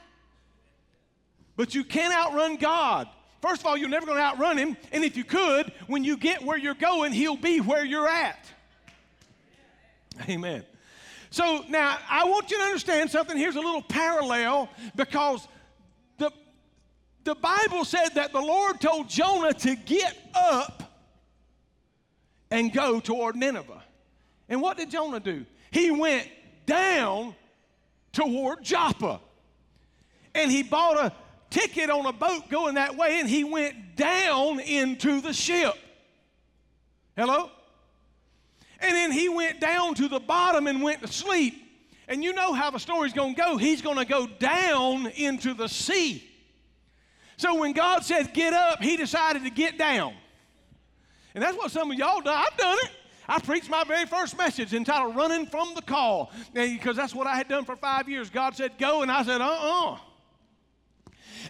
but 1.56 1.74
you 1.74 1.84
can't 1.84 2.14
outrun 2.14 2.56
God. 2.56 3.08
First 3.42 3.60
of 3.60 3.66
all, 3.66 3.76
you're 3.76 3.90
never 3.90 4.06
going 4.06 4.18
to 4.18 4.24
outrun 4.24 4.56
him, 4.56 4.76
and 4.90 5.04
if 5.04 5.16
you 5.16 5.24
could, 5.24 5.70
when 5.86 6.04
you 6.04 6.16
get 6.16 6.42
where 6.42 6.58
you're 6.58 6.74
going, 6.74 7.12
he'll 7.12 7.36
be 7.36 7.60
where 7.60 7.84
you're 7.84 8.08
at. 8.08 8.38
Amen. 10.28 10.64
So 11.30 11.64
now 11.68 11.98
I 12.08 12.24
want 12.24 12.50
you 12.50 12.56
to 12.56 12.64
understand 12.64 13.10
something. 13.10 13.36
Here's 13.36 13.56
a 13.56 13.60
little 13.60 13.82
parallel 13.82 14.70
because 14.96 15.46
the 17.28 17.34
Bible 17.34 17.84
said 17.84 18.08
that 18.14 18.32
the 18.32 18.40
Lord 18.40 18.80
told 18.80 19.06
Jonah 19.10 19.52
to 19.52 19.76
get 19.76 20.16
up 20.34 20.82
and 22.50 22.72
go 22.72 23.00
toward 23.00 23.36
Nineveh. 23.36 23.82
And 24.48 24.62
what 24.62 24.78
did 24.78 24.90
Jonah 24.90 25.20
do? 25.20 25.44
He 25.70 25.90
went 25.90 26.26
down 26.64 27.34
toward 28.14 28.64
Joppa. 28.64 29.20
And 30.34 30.50
he 30.50 30.62
bought 30.62 30.96
a 30.96 31.12
ticket 31.50 31.90
on 31.90 32.06
a 32.06 32.14
boat 32.14 32.48
going 32.48 32.76
that 32.76 32.96
way 32.96 33.20
and 33.20 33.28
he 33.28 33.44
went 33.44 33.94
down 33.94 34.58
into 34.60 35.20
the 35.20 35.34
ship. 35.34 35.74
Hello? 37.14 37.50
And 38.80 38.94
then 38.94 39.12
he 39.12 39.28
went 39.28 39.60
down 39.60 39.94
to 39.96 40.08
the 40.08 40.20
bottom 40.20 40.66
and 40.66 40.82
went 40.82 41.02
to 41.02 41.08
sleep. 41.08 41.62
And 42.08 42.24
you 42.24 42.32
know 42.32 42.54
how 42.54 42.70
the 42.70 42.80
story's 42.80 43.12
going 43.12 43.34
to 43.34 43.40
go. 43.40 43.56
He's 43.58 43.82
going 43.82 43.98
to 43.98 44.06
go 44.06 44.26
down 44.26 45.08
into 45.08 45.52
the 45.52 45.68
sea. 45.68 46.24
So 47.38 47.54
when 47.54 47.72
God 47.72 48.04
said 48.04 48.34
get 48.34 48.52
up, 48.52 48.82
he 48.82 48.96
decided 48.96 49.44
to 49.44 49.50
get 49.50 49.78
down. 49.78 50.12
And 51.34 51.42
that's 51.42 51.56
what 51.56 51.70
some 51.70 51.90
of 51.90 51.96
y'all 51.96 52.20
done. 52.20 52.36
I've 52.36 52.56
done 52.58 52.78
it. 52.82 52.90
I 53.28 53.38
preached 53.38 53.70
my 53.70 53.84
very 53.84 54.06
first 54.06 54.36
message 54.36 54.74
entitled 54.74 55.14
Running 55.14 55.46
from 55.46 55.72
the 55.74 55.82
Call 55.82 56.32
because 56.52 56.96
that's 56.96 57.14
what 57.14 57.26
I 57.26 57.36
had 57.36 57.46
done 57.46 57.64
for 57.64 57.76
five 57.76 58.08
years. 58.08 58.28
God 58.28 58.56
said 58.56 58.72
go, 58.76 59.02
and 59.02 59.10
I 59.10 59.22
said, 59.22 59.40
uh 59.40 59.44
uh-uh. 59.44 59.92
uh 59.92 59.98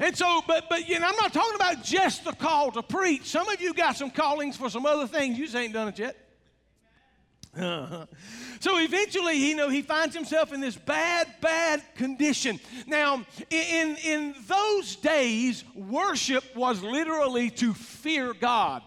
and 0.00 0.16
so, 0.16 0.42
but 0.46 0.68
but 0.68 0.88
you 0.88 0.98
know, 0.98 1.06
I'm 1.08 1.16
not 1.16 1.32
talking 1.32 1.54
about 1.54 1.82
just 1.82 2.24
the 2.24 2.32
call 2.32 2.70
to 2.72 2.82
preach. 2.82 3.24
Some 3.24 3.48
of 3.48 3.60
you 3.60 3.72
got 3.72 3.96
some 3.96 4.10
callings 4.10 4.56
for 4.56 4.68
some 4.68 4.84
other 4.84 5.06
things. 5.06 5.38
You 5.38 5.46
just 5.46 5.56
ain't 5.56 5.72
done 5.72 5.88
it 5.88 5.98
yet. 5.98 6.16
so 8.60 8.78
eventually, 8.78 9.34
you 9.34 9.56
know, 9.56 9.68
he 9.68 9.82
finds 9.82 10.14
himself 10.14 10.52
in 10.52 10.60
this 10.60 10.76
bad, 10.76 11.26
bad 11.40 11.82
condition. 11.96 12.60
Now, 12.86 13.24
in, 13.50 13.96
in 14.04 14.34
those 14.46 14.96
days, 14.96 15.64
worship 15.74 16.44
was 16.54 16.82
literally 16.82 17.50
to 17.50 17.74
fear 17.74 18.32
God. 18.32 18.82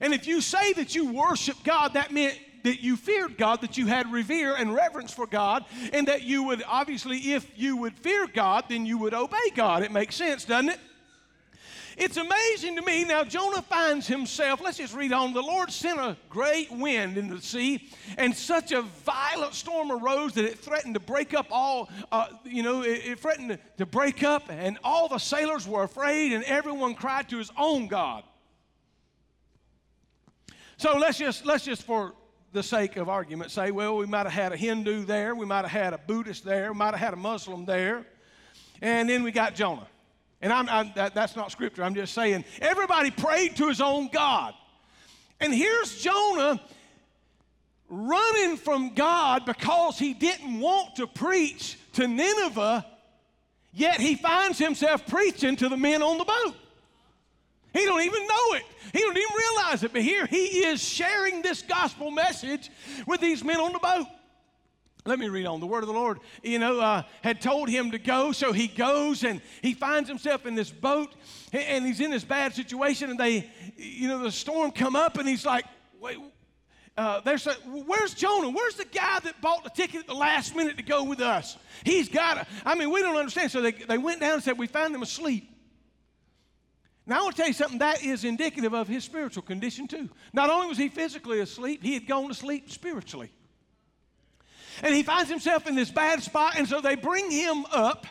And 0.00 0.12
if 0.12 0.26
you 0.26 0.40
say 0.40 0.72
that 0.74 0.94
you 0.94 1.12
worship 1.12 1.56
God, 1.64 1.94
that 1.94 2.12
meant 2.12 2.38
that 2.64 2.82
you 2.82 2.96
feared 2.96 3.38
God, 3.38 3.62
that 3.62 3.78
you 3.78 3.86
had 3.86 4.12
revere 4.12 4.54
and 4.54 4.74
reverence 4.74 5.12
for 5.12 5.26
God, 5.26 5.64
and 5.94 6.08
that 6.08 6.22
you 6.22 6.42
would, 6.44 6.62
obviously, 6.66 7.16
if 7.32 7.50
you 7.56 7.76
would 7.78 7.94
fear 7.98 8.26
God, 8.26 8.64
then 8.68 8.84
you 8.84 8.98
would 8.98 9.14
obey 9.14 9.50
God. 9.54 9.82
It 9.82 9.92
makes 9.92 10.16
sense, 10.16 10.44
doesn't 10.44 10.70
it? 10.70 10.80
It's 12.02 12.16
amazing 12.16 12.76
to 12.76 12.82
me. 12.82 13.04
Now, 13.04 13.24
Jonah 13.24 13.60
finds 13.60 14.06
himself, 14.06 14.62
let's 14.62 14.78
just 14.78 14.94
read 14.94 15.12
on. 15.12 15.34
The 15.34 15.42
Lord 15.42 15.70
sent 15.70 16.00
a 16.00 16.16
great 16.30 16.72
wind 16.72 17.18
into 17.18 17.34
the 17.34 17.42
sea, 17.42 17.90
and 18.16 18.34
such 18.34 18.72
a 18.72 18.80
violent 18.80 19.52
storm 19.52 19.92
arose 19.92 20.32
that 20.32 20.46
it 20.46 20.58
threatened 20.58 20.94
to 20.94 21.00
break 21.00 21.34
up 21.34 21.48
all, 21.50 21.90
uh, 22.10 22.28
you 22.42 22.62
know, 22.62 22.80
it, 22.80 23.02
it 23.04 23.20
threatened 23.20 23.50
to, 23.50 23.58
to 23.76 23.84
break 23.84 24.22
up, 24.22 24.44
and 24.48 24.78
all 24.82 25.08
the 25.08 25.18
sailors 25.18 25.68
were 25.68 25.82
afraid, 25.82 26.32
and 26.32 26.42
everyone 26.44 26.94
cried 26.94 27.28
to 27.28 27.36
his 27.36 27.50
own 27.58 27.86
God. 27.86 28.24
So 30.78 30.96
let's 30.96 31.18
just, 31.18 31.44
let's 31.44 31.66
just 31.66 31.82
for 31.82 32.14
the 32.52 32.62
sake 32.62 32.96
of 32.96 33.10
argument 33.10 33.50
say, 33.50 33.72
well, 33.72 33.98
we 33.98 34.06
might 34.06 34.24
have 34.24 34.32
had 34.32 34.52
a 34.52 34.56
Hindu 34.56 35.04
there, 35.04 35.34
we 35.34 35.44
might 35.44 35.66
have 35.66 35.70
had 35.70 35.92
a 35.92 35.98
Buddhist 35.98 36.46
there, 36.46 36.72
we 36.72 36.78
might 36.78 36.94
have 36.94 37.00
had 37.00 37.12
a 37.12 37.18
Muslim 37.18 37.66
there, 37.66 38.06
and 38.80 39.06
then 39.06 39.22
we 39.22 39.32
got 39.32 39.54
Jonah. 39.54 39.86
And 40.40 40.52
I'm, 40.52 40.68
I'm 40.68 40.92
that, 40.94 41.14
that's 41.14 41.36
not 41.36 41.52
scripture, 41.52 41.84
I'm 41.84 41.94
just 41.94 42.14
saying 42.14 42.44
everybody 42.60 43.10
prayed 43.10 43.56
to 43.56 43.68
his 43.68 43.80
own 43.80 44.08
God. 44.12 44.54
And 45.40 45.54
here's 45.54 46.00
Jonah 46.02 46.60
running 47.88 48.56
from 48.56 48.94
God 48.94 49.44
because 49.44 49.98
he 49.98 50.14
didn't 50.14 50.60
want 50.60 50.96
to 50.96 51.06
preach 51.06 51.78
to 51.94 52.06
Nineveh, 52.06 52.86
yet 53.72 54.00
he 54.00 54.14
finds 54.14 54.58
himself 54.58 55.06
preaching 55.06 55.56
to 55.56 55.68
the 55.68 55.76
men 55.76 56.02
on 56.02 56.18
the 56.18 56.24
boat. 56.24 56.54
He 57.72 57.84
don't 57.84 58.02
even 58.02 58.26
know 58.26 58.54
it. 58.54 58.64
He 58.92 59.00
don't 59.00 59.16
even 59.16 59.36
realize 59.36 59.82
it. 59.84 59.92
But 59.92 60.02
here 60.02 60.26
he 60.26 60.64
is 60.64 60.82
sharing 60.82 61.42
this 61.42 61.62
gospel 61.62 62.10
message 62.10 62.70
with 63.06 63.20
these 63.20 63.44
men 63.44 63.58
on 63.58 63.72
the 63.72 63.78
boat. 63.78 64.06
Let 65.06 65.18
me 65.18 65.28
read 65.28 65.46
on. 65.46 65.60
The 65.60 65.66
word 65.66 65.82
of 65.82 65.86
the 65.86 65.94
Lord, 65.94 66.20
you 66.42 66.58
know, 66.58 66.80
uh, 66.80 67.02
had 67.22 67.40
told 67.40 67.68
him 67.68 67.90
to 67.92 67.98
go, 67.98 68.32
so 68.32 68.52
he 68.52 68.68
goes 68.68 69.24
and 69.24 69.40
he 69.62 69.72
finds 69.72 70.08
himself 70.08 70.44
in 70.44 70.54
this 70.54 70.70
boat 70.70 71.14
and 71.52 71.86
he's 71.86 72.00
in 72.00 72.10
this 72.10 72.24
bad 72.24 72.54
situation. 72.54 73.10
And 73.10 73.18
they, 73.18 73.50
you 73.76 74.08
know, 74.08 74.22
the 74.22 74.32
storm 74.32 74.70
come 74.70 74.96
up 74.96 75.16
and 75.18 75.26
he's 75.26 75.46
like, 75.46 75.64
wait, 76.00 76.18
uh, 76.98 77.20
they're 77.20 77.38
where's 77.86 78.12
Jonah? 78.12 78.50
Where's 78.50 78.74
the 78.74 78.84
guy 78.84 79.20
that 79.20 79.40
bought 79.40 79.64
the 79.64 79.70
ticket 79.70 80.00
at 80.00 80.06
the 80.06 80.14
last 80.14 80.54
minute 80.54 80.76
to 80.76 80.82
go 80.82 81.04
with 81.04 81.20
us? 81.20 81.56
He's 81.84 82.08
got 82.08 82.34
to, 82.34 82.46
I 82.66 82.74
mean, 82.74 82.90
we 82.90 83.00
don't 83.00 83.16
understand. 83.16 83.50
So 83.50 83.62
they, 83.62 83.72
they 83.72 83.98
went 83.98 84.20
down 84.20 84.34
and 84.34 84.42
said, 84.42 84.58
we 84.58 84.66
found 84.66 84.94
him 84.94 85.02
asleep. 85.02 85.48
Now, 87.06 87.20
I 87.20 87.22
want 87.22 87.36
to 87.36 87.42
tell 87.42 87.48
you 87.48 87.54
something 87.54 87.78
that 87.78 88.04
is 88.04 88.24
indicative 88.24 88.74
of 88.74 88.86
his 88.86 89.02
spiritual 89.02 89.42
condition, 89.42 89.88
too. 89.88 90.10
Not 90.32 90.50
only 90.50 90.68
was 90.68 90.78
he 90.78 90.88
physically 90.88 91.40
asleep, 91.40 91.82
he 91.82 91.94
had 91.94 92.06
gone 92.06 92.28
to 92.28 92.34
sleep 92.34 92.70
spiritually. 92.70 93.32
And 94.82 94.94
he 94.94 95.02
finds 95.02 95.30
himself 95.30 95.66
in 95.66 95.74
this 95.74 95.90
bad 95.90 96.22
spot, 96.22 96.54
and 96.56 96.68
so 96.68 96.80
they 96.80 96.94
bring 96.94 97.30
him 97.30 97.66
up. 97.72 98.06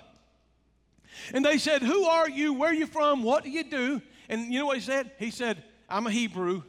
And 1.34 1.44
they 1.44 1.58
said, 1.58 1.82
Who 1.82 2.06
are 2.06 2.30
you? 2.30 2.54
Where 2.54 2.72
are 2.72 2.74
you 2.74 2.88
from? 2.88 3.24
What 3.24 3.44
do 3.44 3.50
you 3.50 3.64
do? 3.64 4.02
And 4.30 4.54
you 4.54 4.60
know 4.60 4.68
what 4.68 4.78
he 4.78 4.84
said? 4.84 5.12
He 5.18 5.32
said, 5.32 5.64
I'm 5.90 6.06
a 6.06 6.12
Hebrew, 6.12 6.64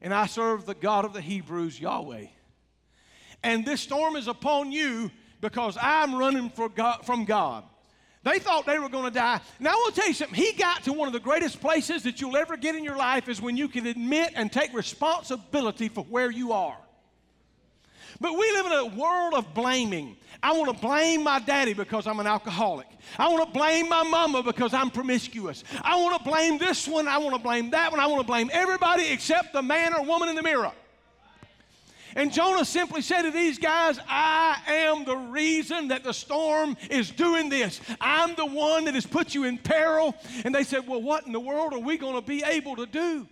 and 0.00 0.14
I 0.14 0.26
serve 0.26 0.66
the 0.66 0.74
God 0.74 1.04
of 1.04 1.12
the 1.12 1.20
Hebrews, 1.20 1.80
Yahweh. 1.80 2.26
And 3.42 3.66
this 3.66 3.80
storm 3.80 4.16
is 4.16 4.28
upon 4.28 4.70
you 4.70 5.10
because 5.40 5.76
I'm 5.80 6.14
running 6.14 6.52
God, 6.76 7.04
from 7.04 7.24
God. 7.24 7.64
They 8.24 8.38
thought 8.38 8.66
they 8.66 8.78
were 8.78 8.88
going 8.88 9.04
to 9.04 9.10
die. 9.10 9.40
Now, 9.58 9.70
I 9.70 9.74
want 9.74 9.94
to 9.96 10.00
tell 10.00 10.08
you 10.08 10.14
something. 10.14 10.36
He 10.36 10.52
got 10.52 10.84
to 10.84 10.92
one 10.92 11.08
of 11.08 11.12
the 11.12 11.20
greatest 11.20 11.60
places 11.60 12.04
that 12.04 12.20
you'll 12.20 12.36
ever 12.36 12.56
get 12.56 12.76
in 12.76 12.84
your 12.84 12.96
life 12.96 13.28
is 13.28 13.42
when 13.42 13.56
you 13.56 13.68
can 13.68 13.86
admit 13.86 14.32
and 14.36 14.52
take 14.52 14.72
responsibility 14.72 15.88
for 15.88 16.04
where 16.04 16.30
you 16.30 16.52
are. 16.52 16.76
But 18.22 18.38
we 18.38 18.52
live 18.52 18.66
in 18.66 18.72
a 18.72 18.86
world 18.86 19.34
of 19.34 19.52
blaming. 19.52 20.16
I 20.44 20.52
want 20.52 20.72
to 20.72 20.80
blame 20.80 21.24
my 21.24 21.40
daddy 21.40 21.74
because 21.74 22.06
I'm 22.06 22.20
an 22.20 22.26
alcoholic. 22.28 22.86
I 23.18 23.28
want 23.28 23.44
to 23.46 23.52
blame 23.52 23.88
my 23.88 24.04
mama 24.04 24.44
because 24.44 24.72
I'm 24.72 24.90
promiscuous. 24.90 25.64
I 25.82 25.96
want 25.96 26.22
to 26.22 26.30
blame 26.30 26.56
this 26.56 26.86
one. 26.86 27.08
I 27.08 27.18
want 27.18 27.34
to 27.34 27.42
blame 27.42 27.70
that 27.70 27.90
one. 27.90 27.98
I 27.98 28.06
want 28.06 28.20
to 28.20 28.26
blame 28.26 28.48
everybody 28.52 29.08
except 29.08 29.52
the 29.52 29.60
man 29.60 29.92
or 29.92 30.04
woman 30.04 30.28
in 30.28 30.36
the 30.36 30.42
mirror. 30.42 30.70
And 32.14 32.32
Jonah 32.32 32.64
simply 32.64 33.02
said 33.02 33.22
to 33.22 33.32
these 33.32 33.58
guys, 33.58 33.98
I 34.08 34.60
am 34.68 35.04
the 35.04 35.16
reason 35.16 35.88
that 35.88 36.04
the 36.04 36.12
storm 36.12 36.76
is 36.90 37.10
doing 37.10 37.48
this. 37.48 37.80
I'm 38.00 38.36
the 38.36 38.46
one 38.46 38.84
that 38.84 38.94
has 38.94 39.06
put 39.06 39.34
you 39.34 39.44
in 39.44 39.58
peril. 39.58 40.14
And 40.44 40.54
they 40.54 40.62
said, 40.62 40.86
Well, 40.86 41.02
what 41.02 41.26
in 41.26 41.32
the 41.32 41.40
world 41.40 41.72
are 41.72 41.80
we 41.80 41.98
going 41.98 42.14
to 42.14 42.22
be 42.22 42.44
able 42.44 42.76
to 42.76 42.86
do? 42.86 43.26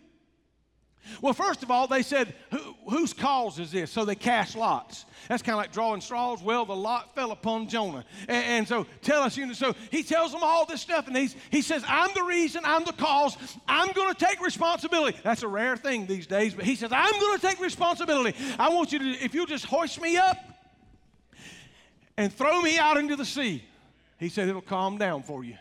Well, 1.21 1.33
first 1.33 1.63
of 1.63 1.71
all, 1.71 1.87
they 1.87 2.03
said, 2.03 2.35
Who, 2.51 2.59
Whose 2.89 3.13
cause 3.13 3.59
is 3.59 3.73
this? 3.73 3.91
So 3.91 4.05
they 4.05 4.15
cast 4.15 4.57
lots. 4.57 5.05
That's 5.29 5.43
kind 5.43 5.55
of 5.55 5.59
like 5.59 5.73
drawing 5.73 6.01
straws. 6.01 6.43
Well, 6.43 6.65
the 6.65 6.75
lot 6.75 7.15
fell 7.15 7.31
upon 7.31 7.69
Jonah. 7.69 8.05
And, 8.29 8.45
and, 8.45 8.69
so 8.69 8.87
tell 9.03 9.23
us, 9.23 9.37
you 9.37 9.47
know, 9.47 9.53
so 9.53 9.75
he 9.91 10.03
tells 10.03 10.33
them 10.33 10.41
all 10.43 10.67
this 10.67 10.81
stuff, 10.81 11.07
and 11.07 11.17
he's, 11.17 11.37
he 11.51 11.63
says, 11.63 11.85
I'm 11.87 12.11
the 12.15 12.23
reason, 12.23 12.63
I'm 12.65 12.85
the 12.85 12.93
cause, 12.93 13.37
I'm 13.69 13.93
going 13.93 14.13
to 14.13 14.25
take 14.25 14.41
responsibility. 14.41 15.19
That's 15.23 15.43
a 15.43 15.49
rare 15.49 15.77
thing 15.77 16.07
these 16.07 16.27
days, 16.27 16.55
but 16.55 16.65
he 16.65 16.75
says, 16.75 16.91
I'm 16.93 17.19
going 17.21 17.39
to 17.39 17.47
take 17.47 17.61
responsibility. 17.61 18.37
I 18.59 18.71
want 18.71 18.93
you 18.93 18.99
to, 18.99 19.25
if 19.25 19.35
you'll 19.35 19.47
just 19.47 19.67
hoist 19.67 20.01
me 20.01 20.17
up 20.17 20.37
and 22.17 22.33
throw 22.33 22.61
me 22.61 22.79
out 22.79 22.97
into 22.97 23.17
the 23.17 23.25
sea, 23.25 23.65
he 24.19 24.29
said, 24.29 24.49
it'll 24.49 24.61
calm 24.61 24.99
down 24.99 25.23
for 25.23 25.45
you. 25.45 25.57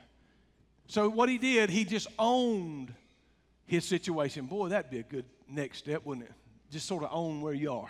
So 0.87 1.07
what 1.09 1.29
he 1.29 1.37
did, 1.37 1.69
he 1.69 1.85
just 1.85 2.07
owned 2.17 2.93
his 3.69 3.85
situation. 3.85 4.47
Boy, 4.47 4.69
that'd 4.69 4.89
be 4.89 4.99
a 4.99 5.03
good 5.03 5.25
next 5.47 5.77
step, 5.77 6.03
wouldn't 6.03 6.27
it? 6.27 6.33
Just 6.71 6.87
sort 6.87 7.03
of 7.03 7.11
own 7.13 7.41
where 7.41 7.53
you 7.53 7.71
are. 7.71 7.89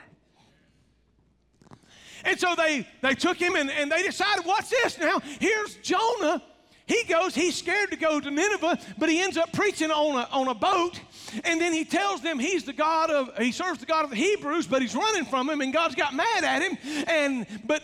And 2.26 2.38
so 2.38 2.54
they, 2.54 2.86
they 3.02 3.16
took 3.16 3.38
him 3.38 3.56
and, 3.56 3.72
and 3.72 3.90
they 3.90 4.04
decided, 4.04 4.46
what's 4.46 4.70
this 4.70 5.00
now? 5.00 5.20
Here's 5.40 5.76
Jonah. 5.78 6.44
He 6.86 7.04
goes, 7.04 7.34
he's 7.34 7.56
scared 7.56 7.92
to 7.92 7.96
go 7.96 8.20
to 8.20 8.30
Nineveh, 8.30 8.78
but 8.98 9.10
he 9.10 9.22
ends 9.22 9.38
up 9.38 9.54
preaching 9.54 9.90
on 9.90 10.20
a, 10.20 10.28
on 10.32 10.50
a 10.50 10.54
boat. 10.54 11.00
And 11.46 11.62
then 11.62 11.72
he 11.72 11.86
tells 11.86 12.22
them 12.22 12.40
he's 12.40 12.66
the 12.66 12.74
God 12.74 13.10
of, 13.10 13.38
he 13.38 13.54
serves 13.54 13.80
the 13.80 13.86
God 13.86 14.04
of 14.04 14.10
the 14.10 14.18
Hebrews, 14.18 14.68
but 14.68 14.82
he's 14.82 14.96
running 14.96 15.24
from 15.24 15.50
him, 15.50 15.62
and 15.62 15.72
God's 15.72 15.96
got 15.96 16.14
mad 16.14 16.44
at 16.44 16.62
him. 16.62 17.06
And, 17.08 17.48
but, 17.66 17.84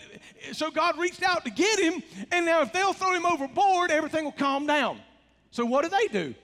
so 0.51 0.69
God 0.69 0.97
reached 0.97 1.23
out 1.23 1.45
to 1.45 1.51
get 1.51 1.79
him. 1.79 2.03
And 2.31 2.45
now 2.45 2.61
if 2.61 2.73
they'll 2.73 2.93
throw 2.93 3.13
him 3.13 3.25
overboard, 3.25 3.89
everything 3.91 4.25
will 4.25 4.31
calm 4.33 4.65
down. 4.65 4.99
So 5.51 5.65
what 5.65 5.83
do 5.83 5.89
they 5.89 6.07
do? 6.07 6.35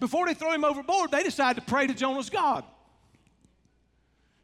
Before 0.00 0.26
they 0.26 0.34
throw 0.34 0.52
him 0.52 0.64
overboard, 0.64 1.10
they 1.10 1.22
decide 1.22 1.56
to 1.56 1.62
pray 1.62 1.86
to 1.86 1.94
Jonah's 1.94 2.30
God. 2.30 2.64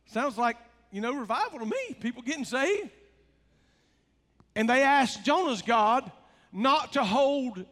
Sounds 0.06 0.38
like, 0.38 0.56
you 0.90 1.00
know, 1.00 1.14
revival 1.14 1.58
to 1.58 1.66
me, 1.66 1.96
people 2.00 2.22
getting 2.22 2.44
saved. 2.44 2.90
And 4.56 4.68
they 4.68 4.82
asked 4.82 5.24
Jonah's 5.24 5.62
God 5.62 6.10
not 6.52 6.94
to 6.94 7.04
hold 7.04 7.64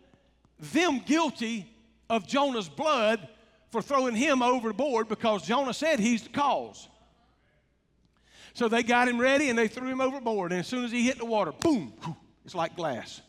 them 0.58 1.02
guilty 1.04 1.66
of 2.08 2.26
Jonah's 2.26 2.68
blood 2.68 3.26
for 3.70 3.82
throwing 3.82 4.14
him 4.14 4.42
overboard 4.42 5.08
because 5.08 5.46
Jonah 5.46 5.75
said 5.75 5.99
he's 5.99 6.23
the 6.23 6.28
cause. 6.28 6.88
So 8.54 8.68
they 8.68 8.82
got 8.82 9.08
him 9.08 9.20
ready 9.20 9.50
and 9.50 9.58
they 9.58 9.68
threw 9.68 9.88
him 9.88 10.00
overboard. 10.00 10.52
And 10.52 10.61
as 10.61 10.66
soon 10.66 10.85
as 10.85 10.92
he 10.92 11.04
hit 11.04 11.18
the 11.18 11.26
water, 11.26 11.52
boom, 11.52 11.92
it's 12.44 12.54
like 12.54 12.76
glass. 12.76 13.20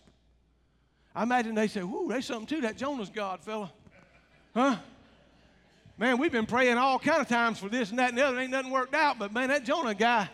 I 1.14 1.24
imagine 1.24 1.56
they 1.56 1.68
said, 1.68 1.84
Whoo, 1.84 2.08
there's 2.08 2.26
something 2.26 2.46
to 2.58 2.62
that 2.62 2.78
Jonah's 2.78 3.10
God, 3.10 3.42
fella. 3.42 3.72
Huh? 4.54 4.78
Man, 5.98 6.20
we've 6.20 6.32
been 6.32 6.46
praying 6.46 6.78
all 6.78 7.00
kind 7.00 7.22
of 7.22 7.28
times 7.28 7.58
for 7.58 7.70
this 7.70 7.90
and 7.90 7.98
that 7.98 8.10
and 8.10 8.18
the 8.18 8.26
other. 8.26 8.40
Ain't 8.40 8.52
nothing 8.52 8.72
worked 8.72 8.94
out. 8.94 9.18
But 9.18 9.34
man, 9.34 9.50
that 9.50 9.66
Jonah 9.66 9.96
guy, 9.96 10.30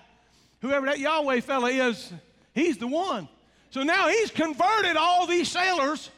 whoever 0.61 0.85
that 0.87 0.99
Yahweh 0.99 1.39
fella 1.41 1.69
is, 1.69 2.11
he's 2.53 2.77
the 2.77 2.87
one. 2.87 3.29
So 3.69 3.81
now 3.81 4.09
he's 4.09 4.29
converted 4.29 4.97
all 4.97 5.25
these 5.25 5.49
sailors. 5.49 6.09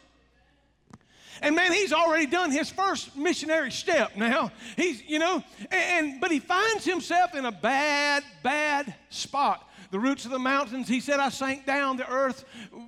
And 1.42 1.56
man, 1.56 1.72
he's 1.74 1.94
already 1.94 2.26
done 2.26 2.50
his 2.50 2.70
first 2.70 3.16
missionary 3.16 3.72
step 3.72 4.16
now. 4.16 4.52
He's, 4.76 5.04
you 5.04 5.20
know, 5.20 5.44
and, 5.72 5.74
and, 6.12 6.22
but 6.22 6.32
he 6.32 6.40
finds 6.40 6.86
himself 6.86 7.36
in 7.36 7.46
a 7.46 7.52
bad, 7.52 8.24
bad 8.42 8.96
spot. 9.10 9.70
The 9.92 10.00
roots 10.00 10.26
of 10.26 10.32
the 10.32 10.40
mountains, 10.40 10.88
he 10.88 11.00
said, 11.00 11.20
I 11.20 11.30
sank 11.30 11.66
down, 11.66 11.98
the 11.98 12.10
earth 12.10 12.46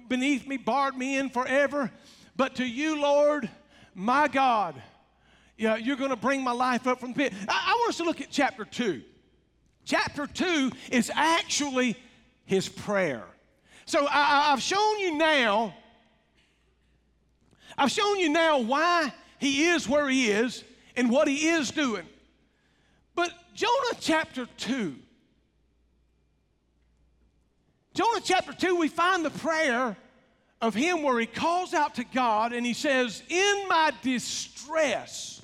beneath 0.08 0.48
me 0.48 0.58
barred 0.58 0.98
me 0.98 1.18
in 1.18 1.30
forever. 1.30 1.92
But 2.36 2.56
to 2.56 2.66
you, 2.66 3.00
Lord, 3.00 3.50
my 3.94 4.28
God, 4.28 4.82
yeah, 5.58 5.76
you're 5.76 5.96
going 5.96 6.12
to 6.12 6.16
bring 6.16 6.44
my 6.44 6.52
life 6.52 6.88
up 6.88 7.00
from 7.00 7.14
the 7.14 7.16
pit. 7.16 7.34
I, 7.48 7.64
I 7.68 7.74
want 7.74 7.90
us 7.90 7.98
to 7.98 8.04
look 8.04 8.22
at 8.22 8.30
chapter 8.30 8.66
2. 8.66 9.02
Chapter 9.86 10.28
2 10.28 10.72
is 10.92 11.12
actually 11.14 11.96
his 12.46 12.70
prayer. 12.70 13.24
So 13.86 14.06
I, 14.10 14.52
I've 14.52 14.62
shown 14.62 15.00
you 15.00 15.18
now, 15.18 15.74
I've 17.78 17.92
shown 17.92 18.20
you 18.20 18.30
now 18.30 18.60
why 18.60 19.14
he 19.40 19.66
is 19.68 19.88
where 19.88 20.10
he 20.10 20.30
is 20.30 20.64
and 20.96 21.10
what 21.10 21.28
he 21.28 21.48
is 21.48 21.72
doing. 21.72 22.06
But 23.16 23.32
Jonah 23.56 23.98
chapter 24.00 24.48
2 24.58 24.96
Jonah 27.98 28.22
chapter 28.24 28.54
2, 28.54 28.76
we 28.76 28.90
find 28.90 29.26
the 29.26 29.32
prayer 29.32 29.98
of 30.62 30.76
him 30.76 31.02
where 31.02 31.20
he 31.20 31.26
calls 31.26 31.74
out 31.74 31.96
to 31.96 32.04
God 32.04 32.54
and 32.54 32.64
he 32.64 32.76
says, 32.76 33.24
In 33.28 33.68
my 33.68 33.92
distress, 34.04 35.37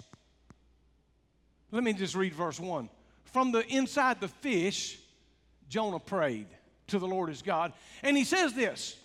let 1.74 1.84
me 1.84 1.92
just 1.92 2.14
read 2.14 2.36
verse 2.36 2.60
1. 2.60 2.88
From 3.26 3.52
the 3.52 3.66
inside 3.68 4.22
the 4.22 4.28
fish, 4.28 5.00
Jonah 5.70 5.98
prayed 5.98 6.46
to 6.88 7.00
the 7.00 7.08
Lord 7.08 7.30
his 7.30 7.42
God. 7.42 7.74
And 8.04 8.16
he 8.16 8.24
says 8.24 8.54
this 8.54 8.96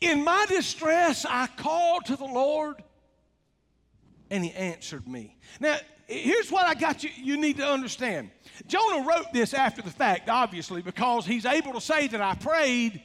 In 0.00 0.24
my 0.24 0.46
distress, 0.48 1.26
I 1.28 1.48
called 1.48 2.06
to 2.06 2.16
the 2.16 2.24
Lord, 2.24 2.82
and 4.30 4.42
he 4.42 4.52
answered 4.52 5.06
me. 5.06 5.36
Now, 5.60 5.76
here's 6.06 6.50
what 6.50 6.66
I 6.66 6.72
got 6.72 7.04
you, 7.04 7.10
you 7.14 7.36
need 7.36 7.58
to 7.58 7.66
understand. 7.66 8.30
Jonah 8.66 9.06
wrote 9.06 9.34
this 9.34 9.52
after 9.52 9.82
the 9.82 9.90
fact, 9.90 10.30
obviously, 10.30 10.80
because 10.80 11.26
he's 11.26 11.44
able 11.44 11.74
to 11.74 11.80
say 11.82 12.08
that 12.08 12.22
I 12.22 12.36
prayed 12.36 13.02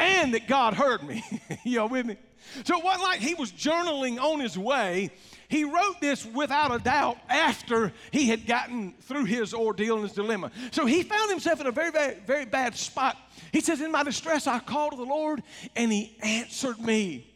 and 0.00 0.34
that 0.34 0.48
God 0.48 0.74
heard 0.74 1.04
me. 1.04 1.22
you 1.64 1.80
all 1.80 1.88
with 1.88 2.06
me? 2.06 2.16
So 2.64 2.78
it 2.78 2.84
wasn't 2.84 3.02
like 3.02 3.20
he 3.20 3.34
was 3.34 3.52
journaling 3.52 4.20
on 4.20 4.40
his 4.40 4.58
way. 4.58 5.10
He 5.48 5.64
wrote 5.64 6.00
this 6.00 6.24
without 6.24 6.72
a 6.72 6.78
doubt 6.78 7.18
after 7.28 7.92
he 8.12 8.28
had 8.28 8.46
gotten 8.46 8.94
through 9.02 9.24
his 9.24 9.52
ordeal 9.52 9.96
and 9.96 10.04
his 10.04 10.12
dilemma. 10.12 10.52
So 10.70 10.86
he 10.86 11.02
found 11.02 11.30
himself 11.30 11.60
in 11.60 11.66
a 11.66 11.72
very, 11.72 11.90
very, 11.90 12.14
very 12.26 12.44
bad 12.44 12.76
spot. 12.76 13.16
He 13.52 13.60
says, 13.60 13.80
In 13.80 13.90
my 13.90 14.04
distress, 14.04 14.46
I 14.46 14.60
called 14.60 14.92
to 14.92 14.96
the 14.96 15.04
Lord, 15.04 15.42
and 15.74 15.90
he 15.90 16.16
answered 16.22 16.78
me. 16.78 17.26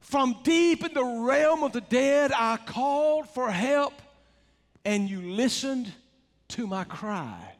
From 0.00 0.36
deep 0.42 0.84
in 0.84 0.92
the 0.92 1.04
realm 1.04 1.62
of 1.62 1.72
the 1.72 1.80
dead, 1.80 2.32
I 2.32 2.56
called 2.56 3.28
for 3.28 3.50
help, 3.50 3.94
and 4.84 5.08
you 5.08 5.22
listened 5.22 5.92
to 6.48 6.66
my 6.66 6.84
cry. 6.84 7.54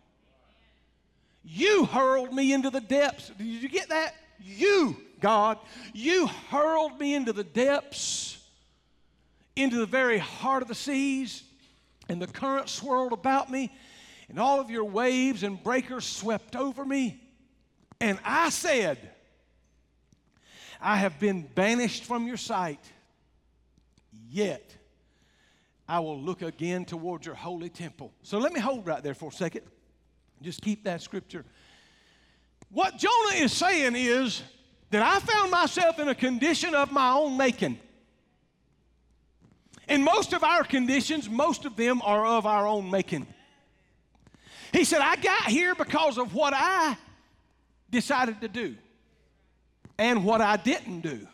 You 1.45 1.87
hurled 1.87 2.33
me 2.33 2.53
into 2.53 2.71
the 2.71 2.81
depths. 2.81 3.31
Did 3.39 3.47
you 3.47 3.69
get 3.69 3.89
that? 3.89 4.15
You, 4.41 4.97
God, 5.23 5.59
you 5.95 6.27
hurled 6.27 7.01
me 7.01 7.15
into 7.15 7.33
the 7.33 7.45
depths, 7.45 8.45
into 9.57 9.79
the 9.79 9.87
very 9.87 10.19
heart 10.19 10.61
of 10.61 10.69
the 10.69 10.75
seas, 10.75 11.45
and 12.09 12.21
the 12.21 12.27
current 12.27 12.69
swirled 12.69 13.13
about 13.13 13.51
me, 13.51 13.73
and 14.29 14.39
all 14.39 14.61
of 14.61 14.69
your 14.69 14.85
waves 14.85 15.43
and 15.45 15.63
breakers 15.63 16.05
swept 16.05 16.57
over 16.57 16.85
me. 16.85 17.23
And 18.01 18.19
I 18.25 18.51
said, 18.51 18.99
I 20.81 20.97
have 20.97 21.21
been 21.21 21.43
banished 21.55 22.05
from 22.05 22.27
your 22.27 22.37
sight, 22.37 22.81
yet 24.29 24.75
I 25.89 26.01
will 26.01 26.21
look 26.21 26.43
again 26.43 26.85
toward 26.85 27.25
your 27.25 27.37
holy 27.37 27.69
temple. 27.69 28.13
So 28.23 28.39
let 28.39 28.53
me 28.53 28.59
hold 28.59 28.87
right 28.87 29.03
there 29.03 29.15
for 29.15 29.29
a 29.29 29.33
second. 29.33 29.63
Just 30.43 30.61
keep 30.63 30.83
that 30.85 31.01
scripture. 31.01 31.45
What 32.71 32.97
Jonah 32.99 33.37
is 33.37 33.53
saying 33.53 33.95
is 33.95 34.43
that 34.93 35.03
I 35.03 35.19
found 35.21 35.51
myself 35.51 35.99
in 35.99 36.09
a 36.09 36.15
condition 36.15 36.75
of 36.75 36.93
my 36.93 37.13
own 37.13 37.39
making. 37.39 37.79
And 39.89 40.05
most 40.05 40.35
of 40.35 40.45
our 40.45 40.63
conditions, 40.65 41.29
most 41.29 41.65
of 41.65 41.77
them 41.77 42.03
are 42.03 42.25
of 42.25 42.47
our 42.47 42.67
own 42.67 42.91
making. 42.91 43.27
He 44.71 44.85
said, 44.85 45.01
I 45.01 45.17
got 45.17 45.47
here 45.47 45.75
because 45.75 46.19
of 46.19 46.35
what 46.35 46.53
I 46.55 46.97
decided 47.91 48.43
to 48.43 48.49
do 48.49 48.77
and 49.99 50.25
what 50.25 50.43
I 50.43 50.59
didn't 50.59 51.01
do. 51.01 51.27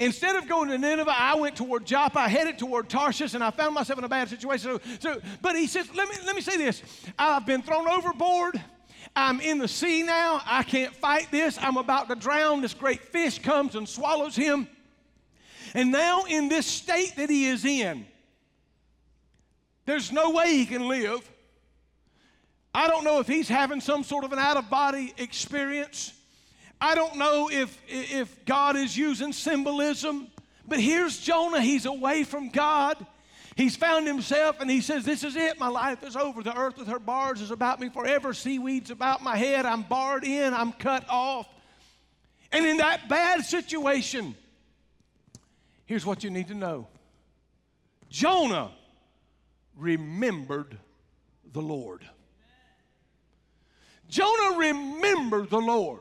Instead 0.00 0.34
of 0.34 0.48
going 0.48 0.68
to 0.70 0.78
Nineveh, 0.78 1.14
I 1.14 1.36
went 1.36 1.56
toward 1.56 1.86
Joppa, 1.86 2.20
I 2.20 2.28
headed 2.28 2.58
toward 2.58 2.88
Tarshish, 2.88 3.34
and 3.34 3.44
I 3.44 3.50
found 3.50 3.74
myself 3.74 3.98
in 3.98 4.04
a 4.04 4.08
bad 4.08 4.28
situation. 4.28 4.80
So, 4.80 4.80
so, 4.98 5.20
but 5.42 5.54
he 5.54 5.66
says, 5.68 5.88
let 5.94 6.08
me, 6.08 6.14
let 6.26 6.34
me 6.34 6.42
say 6.42 6.56
this 6.56 6.82
I've 7.18 7.46
been 7.46 7.62
thrown 7.62 7.86
overboard. 7.86 8.60
I'm 9.14 9.40
in 9.40 9.58
the 9.58 9.68
sea 9.68 10.02
now. 10.02 10.40
I 10.46 10.62
can't 10.62 10.94
fight 10.94 11.28
this. 11.30 11.58
I'm 11.60 11.76
about 11.76 12.08
to 12.08 12.14
drown. 12.14 12.62
This 12.62 12.74
great 12.74 13.02
fish 13.02 13.38
comes 13.40 13.74
and 13.74 13.88
swallows 13.88 14.36
him. 14.36 14.68
And 15.74 15.92
now, 15.92 16.24
in 16.24 16.48
this 16.48 16.66
state 16.66 17.14
that 17.16 17.30
he 17.30 17.46
is 17.46 17.64
in, 17.64 18.06
there's 19.86 20.10
no 20.12 20.30
way 20.30 20.56
he 20.56 20.66
can 20.66 20.88
live. 20.88 21.28
I 22.74 22.88
don't 22.88 23.04
know 23.04 23.18
if 23.18 23.26
he's 23.26 23.48
having 23.48 23.80
some 23.80 24.04
sort 24.04 24.24
of 24.24 24.32
an 24.32 24.38
out 24.38 24.56
of 24.56 24.70
body 24.70 25.12
experience. 25.18 26.12
I 26.80 26.94
don't 26.94 27.16
know 27.16 27.50
if, 27.50 27.76
if 27.88 28.44
God 28.44 28.76
is 28.76 28.96
using 28.96 29.32
symbolism, 29.32 30.28
but 30.66 30.80
here's 30.80 31.18
Jonah. 31.18 31.60
He's 31.60 31.86
away 31.86 32.24
from 32.24 32.48
God. 32.48 33.04
He's 33.56 33.76
found 33.76 34.06
himself 34.06 34.60
and 34.60 34.70
he 34.70 34.80
says, 34.80 35.04
This 35.04 35.24
is 35.24 35.36
it. 35.36 35.58
My 35.58 35.68
life 35.68 36.02
is 36.02 36.16
over. 36.16 36.42
The 36.42 36.56
earth 36.56 36.78
with 36.78 36.88
her 36.88 36.98
bars 36.98 37.40
is 37.40 37.50
about 37.50 37.80
me 37.80 37.88
forever. 37.88 38.32
Seaweed's 38.32 38.90
about 38.90 39.22
my 39.22 39.36
head. 39.36 39.66
I'm 39.66 39.82
barred 39.82 40.24
in. 40.24 40.54
I'm 40.54 40.72
cut 40.72 41.04
off. 41.08 41.48
And 42.52 42.66
in 42.66 42.78
that 42.78 43.08
bad 43.08 43.44
situation, 43.44 44.34
here's 45.86 46.06
what 46.06 46.24
you 46.24 46.30
need 46.30 46.48
to 46.48 46.54
know 46.54 46.86
Jonah 48.08 48.72
remembered 49.76 50.78
the 51.52 51.62
Lord. 51.62 52.04
Jonah 54.08 54.58
remembered 54.58 55.50
the 55.50 55.60
Lord. 55.60 56.00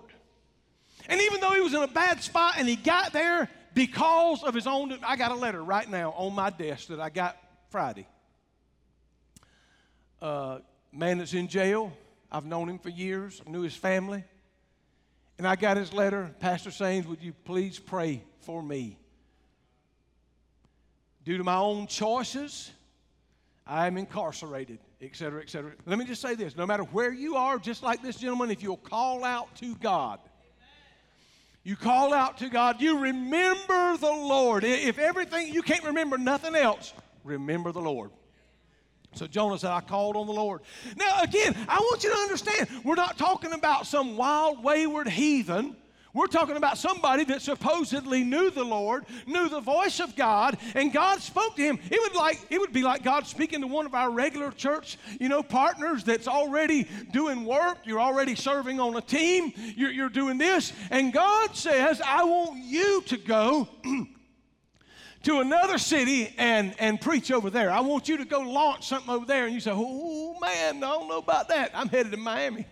And 1.07 1.21
even 1.21 1.39
though 1.39 1.51
he 1.51 1.61
was 1.61 1.73
in 1.73 1.81
a 1.81 1.87
bad 1.87 2.21
spot 2.21 2.55
and 2.57 2.67
he 2.67 2.75
got 2.75 3.13
there 3.13 3.49
because 3.73 4.43
of 4.43 4.53
his 4.53 4.67
own, 4.67 4.97
I 5.03 5.15
got 5.15 5.31
a 5.31 5.35
letter 5.35 5.63
right 5.63 5.89
now 5.89 6.11
on 6.11 6.33
my 6.33 6.49
desk 6.49 6.87
that 6.87 6.99
I 6.99 7.09
got 7.09 7.37
Friday. 7.69 8.07
Uh, 10.21 10.59
man 10.91 11.19
that's 11.19 11.33
in 11.33 11.47
jail. 11.47 11.93
I've 12.31 12.45
known 12.45 12.69
him 12.69 12.79
for 12.79 12.89
years. 12.89 13.41
I 13.45 13.49
knew 13.49 13.61
his 13.61 13.75
family. 13.75 14.23
And 15.37 15.47
I 15.47 15.55
got 15.55 15.77
his 15.77 15.93
letter. 15.93 16.35
Pastor 16.39 16.69
Sanes, 16.69 17.05
would 17.07 17.23
you 17.23 17.33
please 17.45 17.79
pray 17.79 18.21
for 18.41 18.61
me? 18.61 18.97
Due 21.23 21.37
to 21.37 21.43
my 21.43 21.55
own 21.55 21.87
choices, 21.87 22.71
I 23.65 23.87
am 23.87 23.97
incarcerated, 23.97 24.79
et 25.01 25.15
cetera, 25.15 25.41
et 25.41 25.49
cetera. 25.49 25.73
Let 25.85 25.99
me 25.99 26.05
just 26.05 26.21
say 26.21 26.35
this 26.35 26.57
no 26.57 26.65
matter 26.65 26.83
where 26.83 27.13
you 27.13 27.35
are, 27.35 27.59
just 27.59 27.83
like 27.83 28.01
this 28.01 28.17
gentleman, 28.17 28.51
if 28.51 28.63
you'll 28.63 28.77
call 28.77 29.23
out 29.23 29.55
to 29.57 29.75
God, 29.75 30.19
you 31.69 31.75
call 31.75 32.15
out 32.15 32.39
to 32.39 32.49
God. 32.49 32.81
You 32.81 32.97
remember 32.97 33.95
the 33.97 34.09
Lord. 34.09 34.63
If 34.63 34.97
everything, 34.97 35.53
you 35.53 35.61
can't 35.61 35.83
remember 35.83 36.17
nothing 36.17 36.55
else, 36.55 36.93
remember 37.23 37.71
the 37.71 37.79
Lord. 37.79 38.09
So 39.13 39.27
Jonah 39.27 39.59
said, 39.59 39.69
I 39.69 39.81
called 39.81 40.15
on 40.15 40.25
the 40.25 40.33
Lord. 40.33 40.61
Now, 40.97 41.21
again, 41.21 41.55
I 41.67 41.77
want 41.77 42.03
you 42.03 42.09
to 42.09 42.17
understand, 42.17 42.69
we're 42.83 42.95
not 42.95 43.19
talking 43.19 43.53
about 43.53 43.85
some 43.85 44.17
wild, 44.17 44.63
wayward 44.63 45.07
heathen 45.07 45.75
we're 46.19 46.27
talking 46.27 46.57
about 46.57 46.77
somebody 46.77 47.23
that 47.23 47.41
supposedly 47.41 48.25
knew 48.25 48.51
the 48.51 48.63
Lord, 48.63 49.05
knew 49.25 49.47
the 49.47 49.61
voice 49.61 50.01
of 50.01 50.17
God, 50.17 50.57
and 50.75 50.91
God 50.91 51.21
spoke 51.21 51.55
to 51.55 51.61
him. 51.61 51.79
It 51.89 51.97
would 52.01 52.13
like 52.13 52.45
it 52.49 52.59
would 52.59 52.73
be 52.73 52.83
like 52.83 53.03
God 53.03 53.25
speaking 53.25 53.61
to 53.61 53.67
one 53.67 53.85
of 53.85 53.95
our 53.95 54.11
regular 54.11 54.51
church, 54.51 54.97
you 55.17 55.29
know, 55.29 55.41
partners 55.41 56.03
that's 56.03 56.27
already 56.27 56.87
doing 57.13 57.45
work. 57.45 57.77
You're 57.85 58.01
already 58.01 58.35
serving 58.35 58.81
on 58.81 58.97
a 58.97 59.01
team. 59.01 59.53
You're, 59.77 59.91
you're 59.91 60.09
doing 60.09 60.37
this, 60.37 60.73
and 60.91 61.13
God 61.13 61.55
says, 61.55 62.01
"I 62.05 62.25
want 62.25 62.63
you 62.65 63.01
to 63.03 63.17
go." 63.17 63.69
to 65.23 65.39
another 65.39 65.77
city 65.77 66.33
and, 66.37 66.73
and 66.79 66.99
preach 66.99 67.29
over 67.29 67.49
there. 67.49 67.69
I 67.69 67.81
want 67.81 68.07
you 68.07 68.17
to 68.17 68.25
go 68.25 68.39
launch 68.39 68.87
something 68.87 69.09
over 69.09 69.25
there. 69.25 69.45
And 69.45 69.53
you 69.53 69.59
say, 69.59 69.73
oh 69.73 70.39
man, 70.39 70.77
I 70.77 70.79
don't 70.79 71.09
know 71.09 71.17
about 71.17 71.49
that. 71.49 71.71
I'm 71.73 71.89
headed 71.89 72.13
to 72.13 72.17
Miami. 72.17 72.65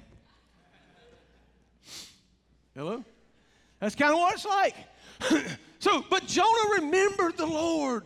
Hello? 2.74 3.04
That's 3.80 3.96
kind 3.96 4.14
of 4.14 4.20
what 4.20 4.34
it's 4.34 4.46
like. 4.46 4.76
so, 5.80 6.04
but 6.10 6.26
Jonah 6.26 6.82
remembered 6.82 7.38
the 7.38 7.46
Lord. 7.46 8.04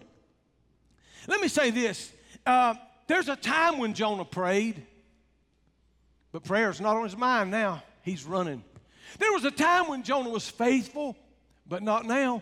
Let 1.27 1.39
me 1.41 1.47
say 1.47 1.69
this. 1.71 2.12
Uh, 2.45 2.75
there's 3.07 3.29
a 3.29 3.36
time 3.36 3.77
when 3.77 3.93
Jonah 3.93 4.25
prayed, 4.25 4.86
but 6.31 6.43
prayer's 6.43 6.81
not 6.81 6.95
on 6.95 7.03
his 7.03 7.17
mind 7.17 7.51
now. 7.51 7.84
He's 8.03 8.25
running. 8.25 8.63
There 9.19 9.31
was 9.31 9.45
a 9.45 9.51
time 9.51 9.88
when 9.88 10.03
Jonah 10.03 10.29
was 10.29 10.49
faithful, 10.49 11.15
but 11.67 11.84
not 11.84 12.05
now. 12.05 12.41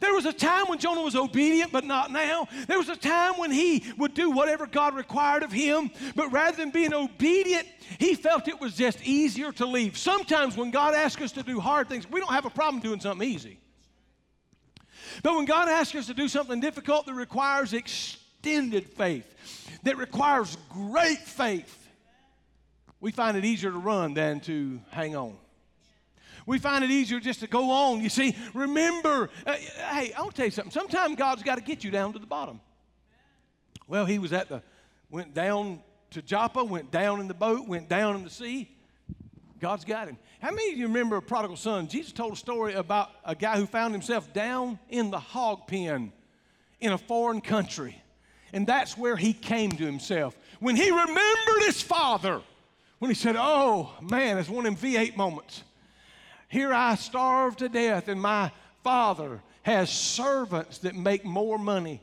There 0.00 0.14
was 0.14 0.26
a 0.26 0.32
time 0.32 0.66
when 0.66 0.78
Jonah 0.78 1.02
was 1.02 1.16
obedient, 1.16 1.72
but 1.72 1.84
not 1.84 2.10
now. 2.10 2.48
There 2.66 2.78
was 2.78 2.88
a 2.88 2.96
time 2.96 3.34
when 3.34 3.50
he 3.50 3.84
would 3.96 4.14
do 4.14 4.30
whatever 4.30 4.66
God 4.66 4.94
required 4.94 5.42
of 5.42 5.52
him, 5.52 5.90
but 6.14 6.30
rather 6.32 6.56
than 6.56 6.70
being 6.70 6.92
obedient, 6.92 7.66
he 7.98 8.14
felt 8.14 8.48
it 8.48 8.60
was 8.60 8.74
just 8.74 9.02
easier 9.04 9.52
to 9.52 9.66
leave. 9.66 9.96
Sometimes 9.96 10.56
when 10.56 10.70
God 10.70 10.94
asks 10.94 11.22
us 11.22 11.32
to 11.32 11.42
do 11.42 11.60
hard 11.60 11.88
things, 11.88 12.10
we 12.10 12.20
don't 12.20 12.32
have 12.32 12.46
a 12.46 12.50
problem 12.50 12.82
doing 12.82 13.00
something 13.00 13.26
easy. 13.28 13.58
But 15.22 15.36
when 15.36 15.44
God 15.44 15.68
asks 15.68 15.94
us 15.94 16.06
to 16.06 16.14
do 16.14 16.28
something 16.28 16.60
difficult 16.60 17.06
that 17.06 17.14
requires 17.14 17.72
extended 17.72 18.88
faith, 18.90 19.32
that 19.84 19.96
requires 19.96 20.56
great 20.70 21.18
faith, 21.18 21.88
we 23.00 23.12
find 23.12 23.36
it 23.36 23.44
easier 23.44 23.70
to 23.70 23.78
run 23.78 24.14
than 24.14 24.40
to 24.40 24.80
hang 24.90 25.16
on 25.16 25.36
we 26.46 26.58
find 26.58 26.84
it 26.84 26.90
easier 26.90 27.18
just 27.18 27.40
to 27.40 27.48
go 27.48 27.70
on. 27.70 28.00
You 28.00 28.08
see, 28.08 28.36
remember, 28.54 29.30
uh, 29.44 29.54
hey, 29.54 30.12
I'll 30.16 30.30
tell 30.30 30.46
you 30.46 30.52
something. 30.52 30.70
Sometimes 30.70 31.16
God's 31.16 31.42
got 31.42 31.56
to 31.56 31.60
get 31.60 31.82
you 31.82 31.90
down 31.90 32.12
to 32.12 32.18
the 32.20 32.26
bottom. 32.26 32.60
Well, 33.88 34.06
he 34.06 34.18
was 34.18 34.32
at 34.32 34.48
the, 34.48 34.62
went 35.10 35.34
down 35.34 35.80
to 36.10 36.22
Joppa, 36.22 36.62
went 36.64 36.90
down 36.90 37.20
in 37.20 37.28
the 37.28 37.34
boat, 37.34 37.66
went 37.66 37.88
down 37.88 38.14
in 38.14 38.24
the 38.24 38.30
sea. 38.30 38.70
God's 39.60 39.84
got 39.84 40.08
him. 40.08 40.18
How 40.40 40.50
many 40.50 40.72
of 40.72 40.78
you 40.78 40.86
remember 40.86 41.16
a 41.16 41.22
prodigal 41.22 41.56
son? 41.56 41.88
Jesus 41.88 42.12
told 42.12 42.34
a 42.34 42.36
story 42.36 42.74
about 42.74 43.10
a 43.24 43.34
guy 43.34 43.56
who 43.56 43.66
found 43.66 43.94
himself 43.94 44.32
down 44.32 44.78
in 44.88 45.10
the 45.10 45.18
hog 45.18 45.66
pen 45.66 46.12
in 46.80 46.92
a 46.92 46.98
foreign 46.98 47.40
country. 47.40 48.00
And 48.52 48.66
that's 48.66 48.96
where 48.96 49.16
he 49.16 49.32
came 49.32 49.72
to 49.72 49.84
himself. 49.84 50.36
When 50.60 50.76
he 50.76 50.90
remembered 50.90 51.62
his 51.64 51.82
father, 51.82 52.42
when 52.98 53.10
he 53.10 53.14
said, 53.14 53.34
Oh, 53.36 53.92
man, 54.00 54.38
it's 54.38 54.48
one 54.48 54.66
of 54.66 54.80
them 54.80 54.92
V8 54.92 55.16
moments. 55.16 55.62
Here 56.48 56.72
I 56.72 56.94
starve 56.94 57.56
to 57.56 57.68
death, 57.68 58.08
and 58.08 58.20
my 58.20 58.52
father 58.84 59.40
has 59.62 59.90
servants 59.90 60.78
that 60.78 60.94
make 60.94 61.24
more 61.24 61.58
money, 61.58 62.00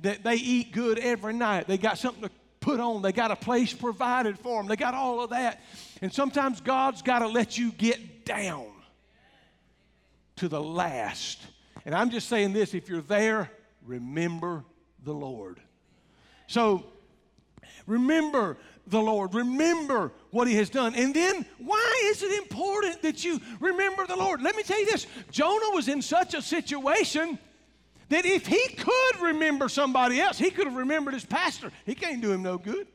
that 0.00 0.22
they 0.22 0.34
eat 0.34 0.72
good 0.72 0.98
every 0.98 1.32
night. 1.32 1.66
They 1.66 1.78
got 1.78 1.98
something 1.98 2.24
to 2.24 2.30
put 2.60 2.80
on, 2.80 3.00
they 3.00 3.12
got 3.12 3.30
a 3.30 3.36
place 3.36 3.72
provided 3.72 4.38
for 4.38 4.60
them, 4.60 4.68
they 4.68 4.76
got 4.76 4.92
all 4.92 5.22
of 5.22 5.30
that. 5.30 5.62
And 6.02 6.12
sometimes 6.12 6.60
God's 6.60 7.00
got 7.00 7.20
to 7.20 7.28
let 7.28 7.56
you 7.56 7.72
get 7.72 8.26
down 8.26 8.66
to 10.36 10.48
the 10.48 10.60
last. 10.60 11.40
And 11.84 11.94
I'm 11.94 12.10
just 12.10 12.28
saying 12.28 12.52
this 12.52 12.74
if 12.74 12.88
you're 12.88 13.00
there, 13.00 13.50
remember 13.86 14.64
the 15.04 15.14
Lord. 15.14 15.60
So, 16.48 16.84
remember 17.86 18.56
the 18.86 19.00
Lord. 19.00 19.34
Remember 19.34 20.12
what 20.30 20.48
He 20.48 20.54
has 20.56 20.70
done. 20.70 20.94
And 20.94 21.14
then, 21.14 21.44
why 21.58 22.00
is 22.04 22.22
it 22.22 22.32
important 22.38 23.02
that 23.02 23.24
you 23.24 23.40
remember 23.60 24.06
the 24.06 24.16
Lord? 24.16 24.42
Let 24.42 24.56
me 24.56 24.62
tell 24.62 24.78
you 24.78 24.86
this 24.86 25.06
Jonah 25.30 25.74
was 25.74 25.88
in 25.88 26.02
such 26.02 26.34
a 26.34 26.42
situation 26.42 27.38
that 28.08 28.24
if 28.24 28.46
he 28.46 28.68
could 28.68 29.20
remember 29.20 29.68
somebody 29.68 30.20
else, 30.20 30.38
he 30.38 30.50
could 30.50 30.66
have 30.66 30.76
remembered 30.76 31.14
his 31.14 31.24
pastor. 31.24 31.72
He 31.84 31.94
can't 31.94 32.22
do 32.22 32.30
him 32.30 32.42
no 32.42 32.56
good. 32.56 32.86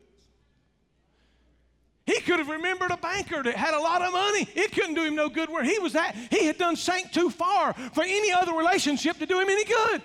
He 2.05 2.19
could 2.21 2.39
have 2.39 2.49
remembered 2.49 2.91
a 2.91 2.97
banker 2.97 3.43
that 3.43 3.55
had 3.55 3.73
a 3.73 3.79
lot 3.79 4.01
of 4.01 4.11
money. 4.11 4.47
It 4.55 4.71
couldn't 4.71 4.95
do 4.95 5.03
him 5.03 5.15
no 5.15 5.29
good 5.29 5.49
where 5.49 5.63
he 5.63 5.79
was 5.79 5.95
at. 5.95 6.15
He 6.29 6.45
had 6.45 6.57
done 6.57 6.75
sank 6.75 7.11
too 7.11 7.29
far 7.29 7.73
for 7.73 8.03
any 8.03 8.31
other 8.31 8.53
relationship 8.53 9.17
to 9.19 9.25
do 9.25 9.39
him 9.39 9.49
any 9.49 9.65
good. 9.65 10.01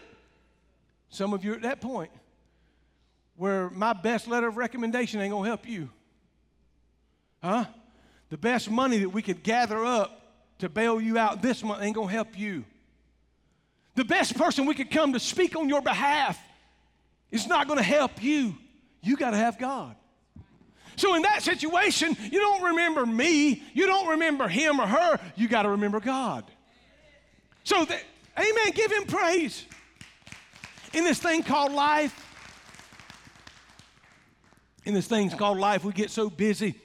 Some 1.09 1.33
of 1.33 1.45
you 1.45 1.53
are 1.53 1.57
at 1.57 1.63
that 1.63 1.81
point 1.81 2.11
where 3.37 3.71
my 3.71 3.93
best 3.93 4.27
letter 4.29 4.49
of 4.49 4.57
recommendation 4.57 5.21
ain't 5.21 5.33
gonna 5.33 5.49
help 5.49 5.69
you. 5.69 5.91
Huh? 7.43 7.67
The 8.31 8.39
best 8.39 8.71
money 8.71 8.99
that 8.99 9.11
we 9.11 9.23
could 9.23 9.43
gather 9.43 9.85
up 9.85 10.23
to 10.59 10.69
bail 10.69 11.01
you 11.01 11.19
out 11.19 11.43
this 11.43 11.63
month 11.63 11.83
ain't 11.83 11.95
gonna 11.95 12.11
help 12.11 12.39
you. 12.39 12.65
The 13.95 14.05
best 14.05 14.37
person 14.37 14.67
we 14.67 14.75
could 14.75 14.91
come 14.91 15.13
to 15.13 15.21
speak 15.21 15.57
on 15.57 15.69
your 15.69 15.83
behalf 15.83 16.39
is 17.31 17.47
not 17.47 17.69
gonna 17.69 17.83
help 17.83 18.23
you. 18.23 18.57
You 19.03 19.17
gotta 19.17 19.37
have 19.37 19.59
God. 19.59 19.97
So 20.97 21.15
in 21.15 21.23
that 21.23 21.43
situation, 21.43 22.17
you 22.33 22.41
don't 22.41 22.63
remember 22.63 23.05
me, 23.05 23.63
you 23.75 23.87
don't 23.87 24.09
remember 24.09 24.49
him 24.49 24.81
or 24.81 24.87
her, 24.87 25.21
you 25.37 25.47
got 25.47 25.63
to 25.63 25.71
remember 25.71 26.01
God. 26.01 26.45
So, 27.65 27.83
amen, 27.83 28.71
give 28.75 28.91
him 28.91 29.05
praise. 29.05 29.65
In 30.95 31.05
this 31.05 31.19
thing 31.19 31.43
called 31.43 31.73
life, 31.73 32.26
in 34.87 34.95
this 34.95 35.07
thing 35.07 35.29
called 35.31 35.59
life, 35.59 35.85
we 35.85 35.93
get 35.93 36.11
so 36.11 36.31
busy. 36.31 36.77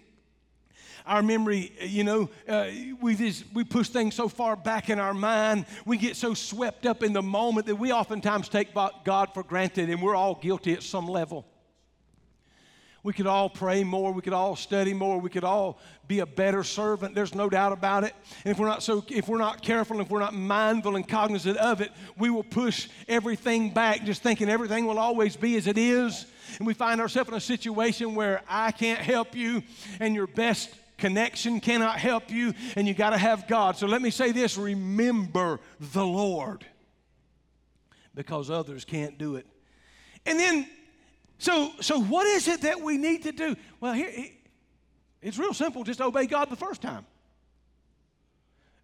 Our 1.05 1.21
memory, 1.21 1.71
you 1.81 2.03
know, 2.03 2.29
uh, 2.47 2.67
we, 2.99 3.15
just, 3.15 3.45
we 3.53 3.63
push 3.63 3.89
things 3.89 4.15
so 4.15 4.27
far 4.27 4.55
back 4.55 4.89
in 4.89 4.99
our 4.99 5.13
mind. 5.13 5.65
We 5.85 5.97
get 5.97 6.15
so 6.15 6.33
swept 6.33 6.85
up 6.85 7.03
in 7.03 7.13
the 7.13 7.21
moment 7.21 7.67
that 7.67 7.75
we 7.75 7.91
oftentimes 7.91 8.49
take 8.49 8.73
God 8.73 9.33
for 9.33 9.43
granted, 9.43 9.89
and 9.89 10.01
we're 10.01 10.15
all 10.15 10.35
guilty 10.35 10.73
at 10.73 10.83
some 10.83 11.07
level. 11.07 11.45
We 13.03 13.13
could 13.13 13.25
all 13.25 13.49
pray 13.49 13.83
more. 13.83 14.11
We 14.11 14.21
could 14.21 14.33
all 14.33 14.55
study 14.55 14.93
more. 14.93 15.17
We 15.19 15.31
could 15.31 15.43
all 15.43 15.79
be 16.07 16.19
a 16.19 16.25
better 16.25 16.63
servant. 16.63 17.15
There's 17.15 17.33
no 17.33 17.49
doubt 17.49 17.71
about 17.71 18.03
it. 18.03 18.13
And 18.45 18.51
if 18.51 18.59
we're 18.59 18.67
not 18.67 18.83
so, 18.83 19.03
if 19.09 19.27
we're 19.27 19.39
not 19.39 19.63
careful, 19.63 19.99
if 20.01 20.09
we're 20.09 20.19
not 20.19 20.35
mindful 20.35 20.95
and 20.95 21.07
cognizant 21.07 21.57
of 21.57 21.81
it, 21.81 21.91
we 22.17 22.29
will 22.29 22.43
push 22.43 22.89
everything 23.07 23.73
back, 23.73 24.03
just 24.03 24.21
thinking 24.21 24.49
everything 24.49 24.85
will 24.85 24.99
always 24.99 25.35
be 25.35 25.55
as 25.57 25.65
it 25.65 25.79
is. 25.79 26.27
And 26.59 26.67
we 26.67 26.75
find 26.75 27.01
ourselves 27.01 27.29
in 27.29 27.35
a 27.35 27.39
situation 27.39 28.13
where 28.13 28.43
I 28.47 28.71
can't 28.71 28.99
help 28.99 29.35
you, 29.35 29.63
and 29.99 30.13
your 30.13 30.27
best 30.27 30.69
connection 30.97 31.59
cannot 31.59 31.97
help 31.97 32.29
you, 32.29 32.53
and 32.75 32.87
you 32.87 32.93
got 32.93 33.11
to 33.11 33.17
have 33.17 33.47
God. 33.47 33.77
So 33.77 33.87
let 33.87 34.03
me 34.03 34.11
say 34.11 34.31
this: 34.31 34.57
remember 34.57 35.59
the 35.79 36.05
Lord, 36.05 36.65
because 38.13 38.51
others 38.51 38.85
can't 38.85 39.17
do 39.17 39.37
it. 39.37 39.47
And 40.27 40.39
then 40.39 40.69
so, 41.41 41.71
so 41.81 41.99
what 41.99 42.27
is 42.27 42.47
it 42.47 42.61
that 42.61 42.79
we 42.81 42.97
need 42.97 43.23
to 43.23 43.31
do? 43.31 43.55
Well, 43.79 43.93
here, 43.93 44.11
it's 45.23 45.39
real 45.39 45.55
simple. 45.55 45.83
Just 45.83 45.99
obey 45.99 46.27
God 46.27 46.51
the 46.51 46.55
first 46.55 46.83
time. 46.83 47.03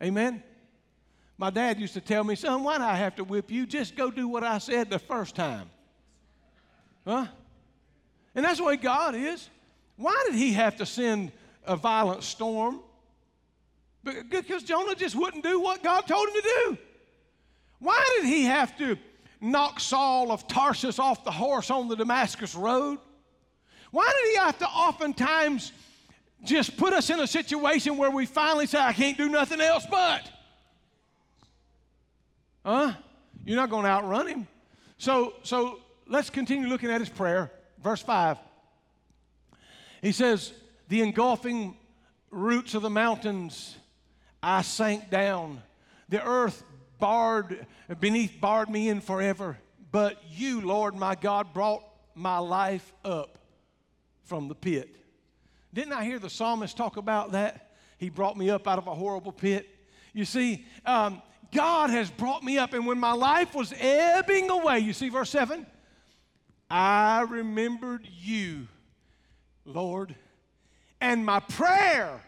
Amen. 0.02 0.42
My 1.38 1.52
dad 1.52 1.80
used 1.80 1.94
to 1.94 2.02
tell 2.02 2.24
me, 2.24 2.34
son, 2.34 2.64
why 2.64 2.80
do 2.80 2.84
I 2.84 2.96
have 2.96 3.16
to 3.18 3.24
whip 3.24 3.52
you? 3.52 3.68
Just 3.68 3.96
go 3.96 4.10
do 4.10 4.28
what 4.28 4.44
I 4.44 4.58
said 4.58 4.90
the 4.90 4.98
first 4.98 5.36
time. 5.36 5.70
Huh? 7.06 7.28
And 8.34 8.44
that's 8.44 8.58
the 8.58 8.64
way 8.64 8.76
God 8.76 9.14
is. 9.14 9.52
Why 9.96 10.24
did 10.26 10.34
he 10.34 10.54
have 10.54 10.78
to 10.78 10.86
send 10.88 11.32
a 11.64 11.76
violent 11.76 12.24
storm? 12.24 12.80
Because 14.04 14.64
Jonah 14.64 14.96
just 14.96 15.16
wouldn't 15.16 15.44
do 15.44 15.60
what 15.60 15.84
God 15.84 16.08
told 16.08 16.28
him 16.30 16.34
to 16.34 16.42
do. 16.42 16.78
Why 17.78 18.04
did 18.16 18.26
he 18.26 18.46
have 18.46 18.76
to 18.80 18.98
knock 19.42 19.80
Saul 19.80 20.32
of 20.32 20.48
Tarsus 20.48 21.00
off 21.00 21.24
the 21.24 21.32
horse 21.32 21.70
on 21.70 21.88
the 21.88 21.96
Damascus 21.96 22.56
road? 22.56 23.00
Why 23.92 24.06
did 24.06 24.32
he 24.32 24.38
have 24.38 24.58
to 24.60 24.68
oftentimes 24.68 25.72
just 26.44 26.78
put 26.78 26.94
us 26.94 27.10
in 27.10 27.20
a 27.20 27.28
situation 27.28 27.98
where 27.98 28.12
we 28.12 28.26
finally 28.26 28.68
say, 28.68 28.80
I 28.80 28.94
can't 28.94 29.18
do 29.18 29.30
nothing 29.30 29.62
else 29.62 29.86
but? 29.90 30.32
Huh? 32.66 32.94
You're 33.46 33.56
not 33.56 33.70
going 33.70 33.84
to 33.84 33.90
outrun 33.90 34.28
him. 34.28 34.48
So, 34.98 35.36
so 35.44 35.80
let's 36.08 36.30
continue 36.30 36.68
looking 36.68 36.92
at 36.92 37.00
his 37.00 37.10
prayer. 37.10 37.52
Verse 37.82 38.02
5. 38.02 38.38
He 40.02 40.12
says, 40.12 40.54
The 40.90 41.02
engulfing 41.02 41.78
roots 42.30 42.74
of 42.74 42.82
the 42.82 42.90
mountains 42.90 43.78
I 44.44 44.62
sank 44.62 45.10
down. 45.10 45.62
The 46.10 46.24
earth 46.24 46.64
barred 47.00 47.66
beneath 48.00 48.40
barred 48.40 48.70
me 48.70 48.90
in 48.90 49.02
forever. 49.02 49.58
But 49.92 50.22
you, 50.30 50.62
Lord 50.62 50.96
my 50.96 51.16
God, 51.16 51.54
brought 51.54 51.84
my 52.16 52.40
life 52.40 52.94
up 53.06 53.38
from 54.24 54.48
the 54.48 54.56
pit. 54.56 54.96
Didn't 55.74 55.94
I 55.94 56.04
hear 56.04 56.20
the 56.20 56.30
psalmist 56.30 56.76
talk 56.76 56.98
about 56.98 57.32
that? 57.34 57.72
He 57.98 58.10
brought 58.10 58.38
me 58.38 58.50
up 58.50 58.68
out 58.68 58.78
of 58.78 58.88
a 58.88 58.96
horrible 58.96 59.32
pit. 59.32 59.68
You 60.14 60.26
see, 60.26 60.66
um, 60.86 61.22
God 61.52 61.90
has 61.90 62.10
brought 62.10 62.44
me 62.44 62.58
up, 62.58 62.74
and 62.74 62.86
when 62.86 63.00
my 63.00 63.14
life 63.14 63.56
was 63.56 63.74
ebbing 63.80 64.50
away, 64.50 64.80
you 64.80 64.94
see 64.94 65.10
verse 65.10 65.30
7? 65.30 65.66
I 66.70 67.22
remembered 67.22 68.08
you, 68.20 68.68
Lord, 69.66 70.16
and 71.00 71.26
my 71.26 71.40
prayer 71.40 72.22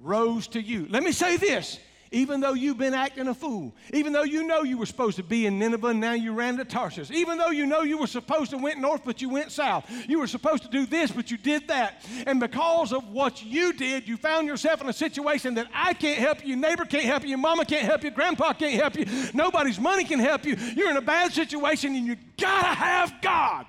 rose 0.00 0.48
to 0.48 0.62
you. 0.62 0.86
Let 0.88 1.02
me 1.02 1.12
say 1.12 1.36
this 1.36 1.78
even 2.10 2.40
though 2.40 2.54
you've 2.54 2.78
been 2.78 2.94
acting 2.94 3.28
a 3.28 3.34
fool, 3.34 3.74
even 3.92 4.12
though 4.12 4.22
you 4.22 4.44
know 4.44 4.62
you 4.62 4.78
were 4.78 4.86
supposed 4.86 5.16
to 5.16 5.22
be 5.22 5.46
in 5.46 5.58
Nineveh 5.58 5.88
and 5.88 6.00
now 6.00 6.12
you 6.12 6.32
ran 6.32 6.56
to 6.56 6.64
Tarshish, 6.64 7.10
even 7.10 7.38
though 7.38 7.50
you 7.50 7.66
know 7.66 7.82
you 7.82 7.98
were 7.98 8.06
supposed 8.06 8.50
to 8.50 8.58
went 8.58 8.78
north 8.78 9.02
but 9.04 9.20
you 9.20 9.28
went 9.28 9.52
south, 9.52 9.90
you 10.08 10.18
were 10.18 10.26
supposed 10.26 10.62
to 10.62 10.68
do 10.68 10.86
this 10.86 11.10
but 11.10 11.30
you 11.30 11.36
did 11.36 11.68
that, 11.68 12.04
and 12.26 12.40
because 12.40 12.92
of 12.92 13.08
what 13.10 13.42
you 13.44 13.72
did, 13.72 14.06
you 14.06 14.16
found 14.16 14.46
yourself 14.46 14.80
in 14.80 14.88
a 14.88 14.92
situation 14.92 15.54
that 15.54 15.68
I 15.74 15.94
can't 15.94 16.18
help 16.18 16.44
you, 16.46 16.56
neighbor 16.56 16.84
can't 16.84 17.04
help 17.04 17.24
you, 17.24 17.36
mama 17.36 17.64
can't 17.64 17.84
help 17.84 18.04
you, 18.04 18.10
grandpa 18.10 18.52
can't 18.52 18.80
help 18.80 18.96
you, 18.96 19.06
nobody's 19.34 19.78
money 19.78 20.04
can 20.04 20.18
help 20.18 20.44
you. 20.44 20.56
You're 20.74 20.90
in 20.90 20.96
a 20.96 21.02
bad 21.02 21.32
situation 21.32 21.94
and 21.94 22.06
you 22.06 22.16
gotta 22.38 22.74
have 22.74 23.14
God. 23.20 23.66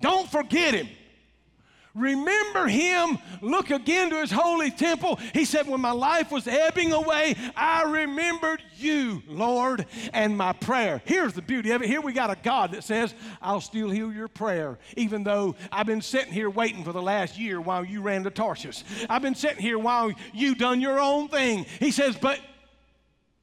Don't 0.00 0.30
forget 0.30 0.74
Him. 0.74 0.88
Remember 1.94 2.66
him. 2.66 3.18
Look 3.40 3.70
again 3.70 4.10
to 4.10 4.16
his 4.16 4.32
holy 4.32 4.72
temple. 4.72 5.16
He 5.32 5.44
said, 5.44 5.68
When 5.68 5.80
my 5.80 5.92
life 5.92 6.32
was 6.32 6.48
ebbing 6.48 6.92
away, 6.92 7.36
I 7.56 7.84
remembered 7.84 8.60
you, 8.76 9.22
Lord, 9.28 9.86
and 10.12 10.36
my 10.36 10.54
prayer. 10.54 11.00
Here's 11.04 11.34
the 11.34 11.42
beauty 11.42 11.70
of 11.70 11.82
it. 11.82 11.88
Here 11.88 12.00
we 12.00 12.12
got 12.12 12.30
a 12.30 12.36
God 12.42 12.72
that 12.72 12.82
says, 12.82 13.14
I'll 13.40 13.60
still 13.60 13.90
heal 13.90 14.12
your 14.12 14.26
prayer, 14.26 14.76
even 14.96 15.22
though 15.22 15.54
I've 15.70 15.86
been 15.86 16.02
sitting 16.02 16.32
here 16.32 16.50
waiting 16.50 16.82
for 16.82 16.92
the 16.92 17.02
last 17.02 17.38
year 17.38 17.60
while 17.60 17.84
you 17.84 18.02
ran 18.02 18.24
to 18.24 18.30
Tarsus. 18.30 18.82
I've 19.08 19.22
been 19.22 19.36
sitting 19.36 19.62
here 19.62 19.78
while 19.78 20.10
you 20.32 20.56
done 20.56 20.80
your 20.80 20.98
own 20.98 21.28
thing. 21.28 21.64
He 21.78 21.92
says, 21.92 22.16
But, 22.20 22.40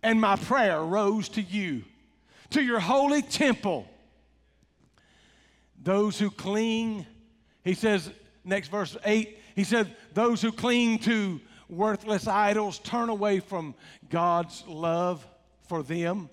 and 0.03 0.19
my 0.19 0.35
prayer 0.35 0.81
rose 0.83 1.29
to 1.29 1.41
you, 1.41 1.83
to 2.49 2.61
your 2.61 2.81
holy 2.81 3.21
temple. 3.21 3.87
Those 5.81 6.19
who 6.19 6.29
cling, 6.29 7.05
he 7.63 7.75
says, 7.75 8.11
next 8.43 8.69
verse 8.69 8.97
8, 9.05 9.37
he 9.55 9.63
said, 9.63 9.95
Those 10.13 10.41
who 10.41 10.51
cling 10.51 10.99
to 10.99 11.39
worthless 11.69 12.27
idols 12.27 12.79
turn 12.79 13.09
away 13.09 13.39
from 13.39 13.75
God's 14.09 14.63
love 14.67 15.25
for 15.67 15.83
them. 15.83 16.29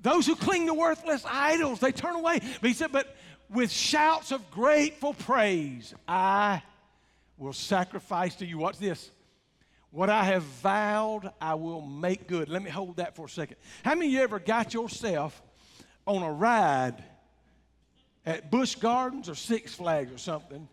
Those 0.00 0.26
who 0.26 0.36
cling 0.36 0.66
to 0.66 0.74
worthless 0.74 1.24
idols, 1.26 1.80
they 1.80 1.92
turn 1.92 2.14
away. 2.14 2.40
But 2.60 2.68
he 2.68 2.74
said, 2.74 2.92
But 2.92 3.16
with 3.50 3.70
shouts 3.70 4.30
of 4.30 4.50
grateful 4.50 5.14
praise, 5.14 5.94
I 6.06 6.62
will 7.36 7.52
sacrifice 7.52 8.36
to 8.36 8.46
you. 8.46 8.58
Watch 8.58 8.78
this. 8.78 9.10
What 9.90 10.10
I 10.10 10.24
have 10.24 10.42
vowed, 10.42 11.32
I 11.40 11.54
will 11.54 11.80
make 11.80 12.26
good. 12.26 12.48
Let 12.48 12.62
me 12.62 12.70
hold 12.70 12.96
that 12.96 13.16
for 13.16 13.24
a 13.24 13.28
second. 13.28 13.56
How 13.82 13.94
many 13.94 14.08
of 14.08 14.12
you 14.12 14.20
ever 14.20 14.38
got 14.38 14.74
yourself 14.74 15.40
on 16.06 16.22
a 16.22 16.30
ride 16.30 17.02
at 18.26 18.50
Busch 18.50 18.74
Gardens 18.74 19.30
or 19.30 19.34
Six 19.34 19.74
Flags 19.74 20.12
or 20.12 20.18
something? 20.18 20.68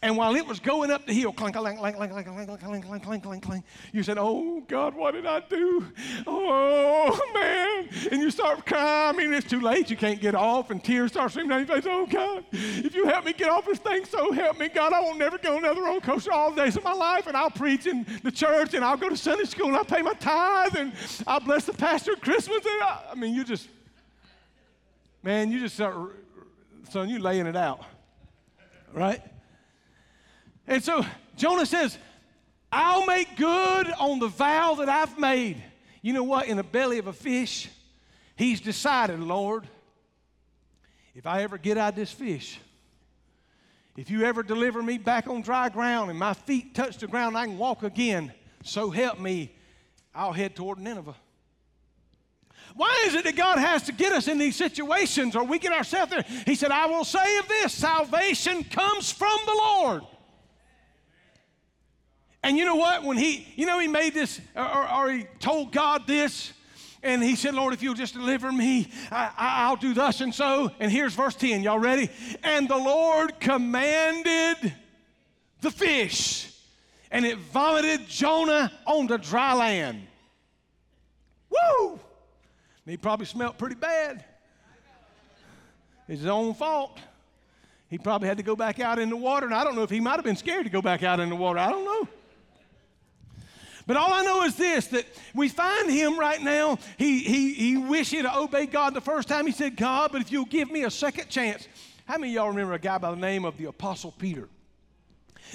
And 0.00 0.16
while 0.16 0.36
it 0.36 0.46
was 0.46 0.60
going 0.60 0.92
up 0.92 1.06
the 1.06 1.12
hill, 1.12 1.32
clink, 1.32 1.56
clink, 1.56 1.78
clink, 1.78 1.96
clink, 1.96 2.12
clink, 2.12 2.26
clink, 2.26 2.84
clink, 2.84 3.02
clink, 3.02 3.22
clink, 3.22 3.42
clink, 3.42 3.64
you 3.92 4.04
said, 4.04 4.16
Oh 4.16 4.60
God, 4.68 4.94
what 4.94 5.12
did 5.12 5.26
I 5.26 5.40
do? 5.40 5.84
Oh 6.24 7.20
man. 7.34 7.88
And 8.12 8.20
you 8.20 8.30
start 8.30 8.64
crying. 8.64 9.16
I 9.16 9.18
mean, 9.18 9.32
it's 9.32 9.48
too 9.48 9.60
late. 9.60 9.90
You 9.90 9.96
can't 9.96 10.20
get 10.20 10.36
off, 10.36 10.70
and 10.70 10.82
tears 10.82 11.12
start 11.12 11.32
streaming 11.32 11.50
down 11.50 11.66
your 11.66 11.76
face. 11.76 11.84
Oh 11.88 12.06
God, 12.06 12.44
if 12.52 12.94
you 12.94 13.06
help 13.06 13.24
me 13.24 13.32
get 13.32 13.48
off 13.48 13.66
this 13.66 13.78
thing, 13.78 14.04
so 14.04 14.30
help 14.30 14.58
me, 14.58 14.68
God, 14.68 14.92
I 14.92 15.00
won't 15.00 15.18
never 15.18 15.36
go 15.36 15.58
another 15.58 15.82
roller 15.82 16.00
coaster 16.00 16.32
all 16.32 16.50
the 16.52 16.64
days 16.64 16.76
of 16.76 16.84
my 16.84 16.92
life. 16.92 17.26
And 17.26 17.36
I'll 17.36 17.50
preach 17.50 17.86
in 17.86 18.06
the 18.22 18.30
church, 18.30 18.74
and 18.74 18.84
I'll 18.84 18.96
go 18.96 19.08
to 19.08 19.16
Sunday 19.16 19.44
school, 19.44 19.66
and 19.66 19.76
I'll 19.76 19.84
pay 19.84 20.02
my 20.02 20.14
tithe, 20.14 20.76
and 20.76 20.92
I'll 21.26 21.40
bless 21.40 21.64
the 21.64 21.72
pastor 21.72 22.12
at 22.12 22.20
Christmas. 22.20 22.64
And 22.64 22.82
I, 22.82 23.00
I 23.12 23.14
mean, 23.16 23.34
you 23.34 23.42
just, 23.42 23.68
man, 25.24 25.50
you 25.50 25.58
just 25.58 25.74
start, 25.74 25.96
son, 26.90 27.08
you 27.08 27.18
laying 27.18 27.46
it 27.46 27.56
out, 27.56 27.84
right? 28.92 29.22
And 30.68 30.84
so 30.84 31.04
Jonah 31.36 31.66
says, 31.66 31.96
I'll 32.70 33.06
make 33.06 33.36
good 33.36 33.90
on 33.98 34.18
the 34.18 34.28
vow 34.28 34.74
that 34.74 34.88
I've 34.88 35.18
made. 35.18 35.62
You 36.02 36.12
know 36.12 36.22
what? 36.22 36.46
In 36.46 36.58
the 36.58 36.62
belly 36.62 36.98
of 36.98 37.06
a 37.06 37.12
fish, 37.12 37.68
he's 38.36 38.60
decided, 38.60 39.18
Lord, 39.18 39.66
if 41.14 41.26
I 41.26 41.42
ever 41.42 41.56
get 41.56 41.78
out 41.78 41.90
of 41.90 41.96
this 41.96 42.12
fish, 42.12 42.60
if 43.96 44.10
you 44.10 44.24
ever 44.24 44.42
deliver 44.42 44.82
me 44.82 44.98
back 44.98 45.26
on 45.26 45.40
dry 45.40 45.70
ground 45.70 46.10
and 46.10 46.18
my 46.18 46.34
feet 46.34 46.74
touch 46.74 46.98
the 46.98 47.08
ground, 47.08 47.36
I 47.36 47.46
can 47.46 47.58
walk 47.58 47.82
again. 47.82 48.32
So 48.62 48.90
help 48.90 49.18
me, 49.18 49.56
I'll 50.14 50.32
head 50.32 50.54
toward 50.54 50.78
Nineveh. 50.78 51.16
Why 52.76 53.04
is 53.06 53.14
it 53.14 53.24
that 53.24 53.34
God 53.34 53.58
has 53.58 53.84
to 53.84 53.92
get 53.92 54.12
us 54.12 54.28
in 54.28 54.36
these 54.36 54.54
situations 54.54 55.34
or 55.34 55.44
we 55.44 55.58
get 55.58 55.72
ourselves 55.72 56.12
there? 56.12 56.24
He 56.44 56.54
said, 56.54 56.70
I 56.70 56.86
will 56.86 57.04
say 57.04 57.38
of 57.38 57.48
this 57.48 57.72
salvation 57.72 58.62
comes 58.64 59.10
from 59.10 59.36
the 59.46 59.54
Lord. 59.54 60.02
And 62.42 62.56
you 62.56 62.64
know 62.64 62.76
what? 62.76 63.02
When 63.02 63.16
he, 63.16 63.46
you 63.56 63.66
know, 63.66 63.78
he 63.78 63.88
made 63.88 64.14
this, 64.14 64.40
or, 64.54 64.92
or 64.92 65.10
he 65.10 65.26
told 65.40 65.72
God 65.72 66.06
this, 66.06 66.52
and 67.02 67.22
he 67.22 67.36
said, 67.36 67.54
Lord, 67.54 67.74
if 67.74 67.82
you'll 67.82 67.94
just 67.94 68.14
deliver 68.14 68.50
me, 68.50 68.88
I, 69.10 69.68
will 69.70 69.76
do 69.76 69.94
thus 69.94 70.20
and 70.20 70.34
so. 70.34 70.70
And 70.80 70.90
here's 70.90 71.14
verse 71.14 71.34
10. 71.34 71.62
Y'all 71.62 71.78
ready? 71.78 72.10
And 72.42 72.68
the 72.68 72.76
Lord 72.76 73.38
commanded 73.38 74.74
the 75.60 75.70
fish, 75.70 76.52
and 77.10 77.24
it 77.24 77.38
vomited 77.38 78.08
Jonah 78.08 78.72
on 78.86 79.06
the 79.06 79.16
dry 79.16 79.54
land. 79.54 80.06
Woo! 81.50 82.00
He 82.84 82.96
probably 82.96 83.26
smelled 83.26 83.58
pretty 83.58 83.74
bad. 83.74 84.24
It's 86.08 86.20
his 86.20 86.30
own 86.30 86.54
fault. 86.54 86.98
He 87.90 87.98
probably 87.98 88.28
had 88.28 88.38
to 88.38 88.42
go 88.42 88.56
back 88.56 88.80
out 88.80 88.98
in 88.98 89.08
the 89.10 89.16
water, 89.16 89.46
and 89.46 89.54
I 89.54 89.62
don't 89.64 89.76
know 89.76 89.82
if 89.82 89.90
he 89.90 90.00
might 90.00 90.16
have 90.16 90.24
been 90.24 90.36
scared 90.36 90.64
to 90.64 90.70
go 90.70 90.82
back 90.82 91.02
out 91.02 91.20
in 91.20 91.28
the 91.28 91.36
water. 91.36 91.58
I 91.58 91.70
don't 91.70 91.84
know. 91.84 92.08
But 93.88 93.96
all 93.96 94.12
I 94.12 94.22
know 94.22 94.42
is 94.42 94.54
this 94.54 94.86
that 94.88 95.06
we 95.34 95.48
find 95.48 95.90
him 95.90 96.18
right 96.18 96.42
now. 96.42 96.78
He, 96.98 97.20
he, 97.20 97.54
he 97.54 97.76
wished 97.78 98.10
he 98.10 98.18
had 98.18 98.70
God 98.70 98.92
the 98.92 99.00
first 99.00 99.28
time. 99.28 99.46
He 99.46 99.52
said, 99.52 99.76
God, 99.76 100.12
but 100.12 100.20
if 100.20 100.30
you'll 100.30 100.44
give 100.44 100.70
me 100.70 100.84
a 100.84 100.90
second 100.90 101.30
chance. 101.30 101.66
How 102.04 102.18
many 102.18 102.32
of 102.32 102.34
y'all 102.36 102.48
remember 102.48 102.74
a 102.74 102.78
guy 102.78 102.98
by 102.98 103.10
the 103.10 103.16
name 103.16 103.46
of 103.46 103.56
the 103.56 103.64
Apostle 103.64 104.12
Peter? 104.12 104.46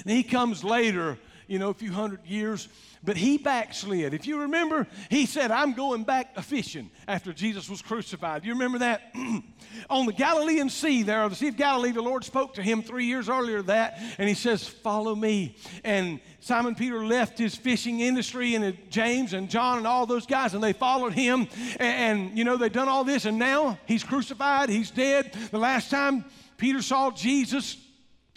And 0.02 0.10
he 0.10 0.24
comes 0.24 0.64
later, 0.64 1.16
you 1.46 1.60
know, 1.60 1.70
a 1.70 1.74
few 1.74 1.92
hundred 1.92 2.26
years, 2.26 2.68
but 3.04 3.16
he 3.16 3.38
backslid. 3.38 4.14
If 4.14 4.26
you 4.26 4.40
remember, 4.40 4.88
he 5.10 5.26
said, 5.26 5.52
I'm 5.52 5.72
going 5.72 6.02
back 6.02 6.32
a 6.36 6.42
fishing 6.42 6.90
after 7.06 7.32
Jesus 7.32 7.70
was 7.70 7.82
crucified. 7.82 8.44
You 8.44 8.54
remember 8.54 8.78
that? 8.78 9.14
On 9.90 10.06
the 10.06 10.12
Galilean 10.12 10.70
Sea, 10.70 11.02
there 11.02 11.22
on 11.22 11.30
the 11.30 11.36
Sea 11.36 11.48
of 11.48 11.56
Galilee, 11.56 11.90
the 11.90 12.00
Lord 12.00 12.24
spoke 12.24 12.54
to 12.54 12.62
him 12.62 12.82
three 12.82 13.06
years 13.06 13.28
earlier 13.28 13.60
that, 13.62 13.98
and 14.18 14.28
he 14.28 14.34
says, 14.34 14.66
Follow 14.66 15.14
me. 15.16 15.56
And 15.82 16.20
Simon 16.44 16.74
Peter 16.74 17.06
left 17.06 17.38
his 17.38 17.56
fishing 17.56 18.00
industry 18.00 18.54
and 18.54 18.76
James 18.90 19.32
and 19.32 19.48
John 19.48 19.78
and 19.78 19.86
all 19.86 20.04
those 20.04 20.26
guys, 20.26 20.52
and 20.52 20.62
they 20.62 20.74
followed 20.74 21.14
him. 21.14 21.48
And, 21.80 22.28
and 22.28 22.38
you 22.38 22.44
know, 22.44 22.58
they've 22.58 22.70
done 22.70 22.86
all 22.86 23.02
this, 23.02 23.24
and 23.24 23.38
now 23.38 23.78
he's 23.86 24.04
crucified, 24.04 24.68
he's 24.68 24.90
dead. 24.90 25.32
The 25.50 25.58
last 25.58 25.90
time 25.90 26.22
Peter 26.58 26.82
saw 26.82 27.10
Jesus, 27.10 27.78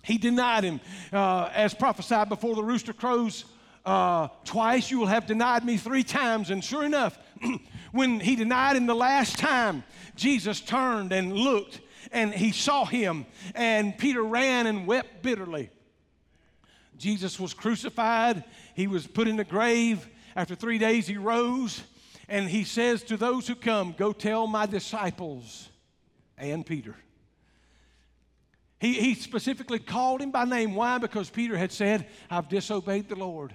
he 0.04 0.18
denied 0.18 0.64
him 0.64 0.80
uh, 1.12 1.50
as 1.54 1.74
prophesied 1.74 2.30
before 2.30 2.56
the 2.56 2.64
rooster 2.64 2.94
crows 2.94 3.44
uh, 3.86 4.30
twice 4.46 4.90
you 4.90 5.00
will 5.00 5.08
have 5.08 5.26
denied 5.26 5.66
me 5.66 5.76
three 5.76 6.04
times. 6.04 6.50
And 6.50 6.64
sure 6.64 6.86
enough, 6.86 7.20
when 7.92 8.22
he 8.22 8.38
denied 8.38 8.78
him 8.78 8.86
the 8.86 8.96
last 8.96 9.38
time, 9.38 9.84
Jesus 10.16 10.62
turned 10.62 11.12
and 11.12 11.34
looked 11.34 11.82
and 12.14 12.34
he 12.34 12.54
saw 12.54 12.86
him. 12.86 13.26
And 13.54 13.98
Peter 13.98 14.24
ran 14.24 14.66
and 14.66 14.88
wept 14.88 15.24
bitterly. 15.24 15.72
Jesus 16.98 17.40
was 17.40 17.54
crucified, 17.54 18.44
he 18.74 18.88
was 18.88 19.08
put 19.08 19.28
in 19.28 19.38
the 19.38 19.44
grave. 19.44 20.08
After 20.36 20.54
three 20.54 20.78
days, 20.78 21.08
he 21.08 21.18
rose. 21.18 21.82
And 22.30 22.50
he 22.50 22.64
says 22.64 23.04
to 23.04 23.18
those 23.18 23.48
who 23.48 23.56
come, 23.56 23.96
Go 23.98 24.12
tell 24.12 24.48
my 24.48 24.66
disciples 24.66 25.70
and 26.38 26.66
Peter. 26.66 26.96
He, 28.80 28.94
he 28.94 29.16
specifically 29.16 29.80
called 29.80 30.22
him 30.22 30.30
by 30.32 30.46
name. 30.46 30.76
Why? 30.76 31.00
Because 31.00 31.30
Peter 31.30 31.58
had 31.58 31.72
said, 31.72 32.06
I've 32.30 32.50
disobeyed 32.50 33.10
the 33.10 33.16
Lord. 33.16 33.54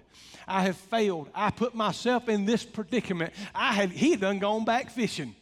I 0.48 0.62
have 0.62 0.76
failed. 0.76 1.30
I 1.34 1.50
put 1.50 1.74
myself 1.74 2.28
in 2.28 2.44
this 2.44 2.64
predicament. 2.64 3.32
I 3.54 3.72
had, 3.72 3.90
he 3.90 4.10
had 4.10 4.20
done 4.20 4.40
gone 4.40 4.64
back 4.64 4.90
fishing. 4.90 5.36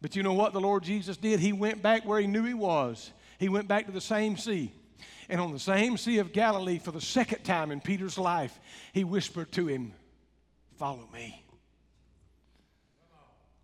But 0.00 0.14
you 0.14 0.22
know 0.22 0.34
what 0.34 0.52
the 0.52 0.60
Lord 0.60 0.84
Jesus 0.84 1.16
did? 1.16 1.40
He 1.40 1.52
went 1.52 1.82
back 1.82 2.04
where 2.04 2.20
he 2.20 2.28
knew 2.28 2.44
he 2.44 2.54
was. 2.54 3.10
He 3.38 3.48
went 3.48 3.66
back 3.66 3.86
to 3.86 3.92
the 3.92 4.00
same 4.00 4.36
sea. 4.36 4.72
And 5.28 5.40
on 5.40 5.52
the 5.52 5.58
same 5.58 5.96
Sea 5.96 6.18
of 6.18 6.32
Galilee, 6.32 6.78
for 6.78 6.92
the 6.92 7.00
second 7.00 7.42
time 7.42 7.70
in 7.70 7.80
Peter's 7.80 8.18
life, 8.18 8.58
he 8.92 9.04
whispered 9.04 9.50
to 9.52 9.66
him, 9.66 9.92
Follow 10.76 11.08
me. 11.12 11.42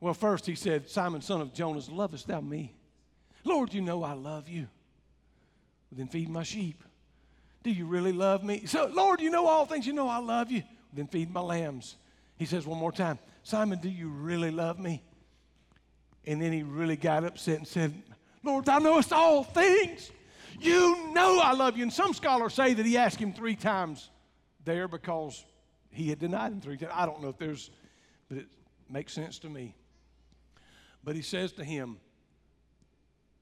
Well, 0.01 0.15
first 0.15 0.47
he 0.47 0.55
said, 0.55 0.89
Simon, 0.89 1.21
son 1.21 1.41
of 1.41 1.55
Jonas, 1.55 1.89
lovest 1.89 2.27
thou 2.27 2.41
me? 2.41 2.75
Lord, 3.45 3.73
you 3.73 3.83
know 3.83 4.03
I 4.03 4.15
love 4.15 4.49
you. 4.49 4.63
Well, 5.91 5.99
then 5.99 6.09
feed 6.09 6.29
my 6.29 6.43
sheep. 6.43 6.83
Do 7.63 7.71
you 7.71 7.87
really 7.87 8.13
love 8.13 8.43
me? 8.43 8.65
So, 8.67 8.87
Lord, 8.87 9.21
you 9.21 9.31
know 9.31 9.47
all 9.47 9.67
things. 9.67 9.87
You 9.87 9.93
know 9.93 10.09
I 10.09 10.19
love 10.19 10.51
you. 10.51 10.63
Then 10.93 11.07
feed 11.07 11.33
my 11.33 11.41
lambs. 11.41 11.97
He 12.37 12.47
says 12.47 12.67
one 12.67 12.79
more 12.79 12.91
time, 12.91 13.19
Simon, 13.45 13.79
do 13.79 13.89
you 13.89 14.09
really 14.09 14.51
love 14.51 14.79
me? 14.79 15.03
And 16.27 16.41
then 16.41 16.53
he 16.53 16.63
really 16.63 16.97
got 16.97 17.25
upset 17.25 17.59
and 17.59 17.69
said, 17.69 17.93
Lord, 18.43 18.65
thou 18.65 18.79
knowest 18.79 19.13
all 19.13 19.45
things. 19.45 20.11
You 20.63 21.09
know 21.13 21.41
I 21.41 21.53
love 21.53 21.77
you. 21.77 21.83
And 21.83 21.93
some 21.93 22.15
scholars 22.15 22.55
say 22.55 22.73
that 22.73 22.87
he 22.87 22.97
asked 22.97 23.19
him 23.19 23.33
three 23.33 23.57
times 23.57 24.11
there 24.65 24.87
because 24.87 25.45
he 25.91 26.09
had 26.09 26.19
denied 26.19 26.53
him 26.53 26.61
three 26.61 26.77
times. 26.77 26.93
I 26.95 27.05
don't 27.05 27.21
know 27.21 27.29
if 27.29 27.39
there's, 27.39 27.71
but 28.29 28.39
it 28.39 28.47
makes 28.89 29.13
sense 29.13 29.39
to 29.41 29.49
me. 29.49 29.75
But 31.05 31.17
he 31.17 31.23
says 31.23 31.53
to 31.53 31.65
him, 31.65 31.99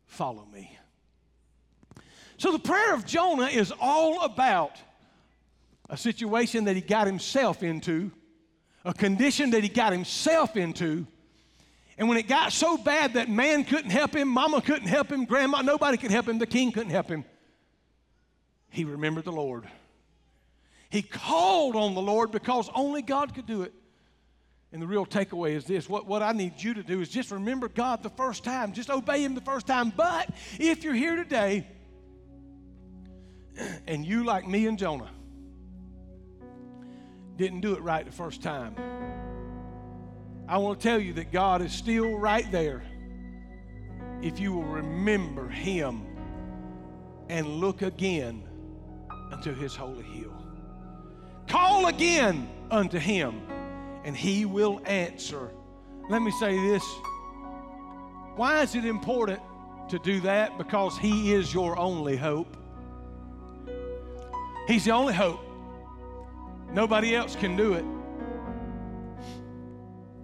Follow 0.06 0.44
me. 0.52 0.76
So 2.36 2.52
the 2.52 2.58
prayer 2.58 2.94
of 2.94 3.04
Jonah 3.04 3.46
is 3.46 3.72
all 3.80 4.22
about 4.22 4.76
a 5.88 5.96
situation 5.96 6.64
that 6.64 6.74
he 6.74 6.80
got 6.80 7.06
himself 7.06 7.62
into, 7.62 8.10
a 8.84 8.94
condition 8.94 9.50
that 9.50 9.62
he 9.62 9.68
got 9.68 9.92
himself 9.92 10.56
into. 10.56 11.06
And 12.00 12.08
when 12.08 12.16
it 12.16 12.28
got 12.28 12.50
so 12.50 12.78
bad 12.78 13.12
that 13.12 13.28
man 13.28 13.62
couldn't 13.62 13.90
help 13.90 14.16
him, 14.16 14.26
mama 14.26 14.62
couldn't 14.62 14.88
help 14.88 15.12
him, 15.12 15.26
grandma, 15.26 15.60
nobody 15.60 15.98
could 15.98 16.10
help 16.10 16.26
him, 16.26 16.38
the 16.38 16.46
king 16.46 16.72
couldn't 16.72 16.92
help 16.92 17.08
him, 17.08 17.26
he 18.70 18.84
remembered 18.84 19.24
the 19.24 19.32
Lord. 19.32 19.68
He 20.88 21.02
called 21.02 21.76
on 21.76 21.94
the 21.94 22.00
Lord 22.00 22.32
because 22.32 22.70
only 22.74 23.02
God 23.02 23.34
could 23.34 23.44
do 23.44 23.62
it. 23.62 23.74
And 24.72 24.80
the 24.80 24.86
real 24.86 25.04
takeaway 25.04 25.50
is 25.50 25.66
this 25.66 25.90
what, 25.90 26.06
what 26.06 26.22
I 26.22 26.32
need 26.32 26.54
you 26.56 26.72
to 26.72 26.82
do 26.82 27.02
is 27.02 27.10
just 27.10 27.30
remember 27.30 27.68
God 27.68 28.02
the 28.02 28.10
first 28.10 28.44
time, 28.44 28.72
just 28.72 28.88
obey 28.88 29.22
Him 29.22 29.34
the 29.34 29.42
first 29.42 29.66
time. 29.66 29.92
But 29.94 30.30
if 30.58 30.82
you're 30.82 30.94
here 30.94 31.16
today, 31.16 31.66
and 33.86 34.06
you, 34.06 34.24
like 34.24 34.48
me 34.48 34.66
and 34.66 34.78
Jonah, 34.78 35.10
didn't 37.36 37.60
do 37.60 37.74
it 37.74 37.82
right 37.82 38.06
the 38.06 38.12
first 38.12 38.42
time, 38.42 38.74
I 40.50 40.58
want 40.58 40.80
to 40.80 40.88
tell 40.88 40.98
you 40.98 41.12
that 41.12 41.30
God 41.30 41.62
is 41.62 41.72
still 41.72 42.18
right 42.18 42.50
there 42.50 42.82
if 44.20 44.40
you 44.40 44.52
will 44.52 44.64
remember 44.64 45.48
Him 45.48 46.04
and 47.28 47.46
look 47.46 47.82
again 47.82 48.42
unto 49.30 49.54
His 49.54 49.76
holy 49.76 50.02
hill. 50.02 50.34
Call 51.46 51.86
again 51.86 52.48
unto 52.68 52.98
Him, 52.98 53.42
and 54.02 54.16
He 54.16 54.44
will 54.44 54.80
answer. 54.86 55.52
Let 56.08 56.20
me 56.20 56.32
say 56.32 56.56
this. 56.68 56.82
Why 58.34 58.62
is 58.62 58.74
it 58.74 58.84
important 58.84 59.38
to 59.88 60.00
do 60.00 60.18
that? 60.22 60.58
Because 60.58 60.98
He 60.98 61.32
is 61.32 61.54
your 61.54 61.78
only 61.78 62.16
hope. 62.16 62.56
He's 64.66 64.84
the 64.84 64.90
only 64.90 65.14
hope. 65.14 65.44
Nobody 66.72 67.14
else 67.14 67.36
can 67.36 67.54
do 67.54 67.74
it. 67.74 67.84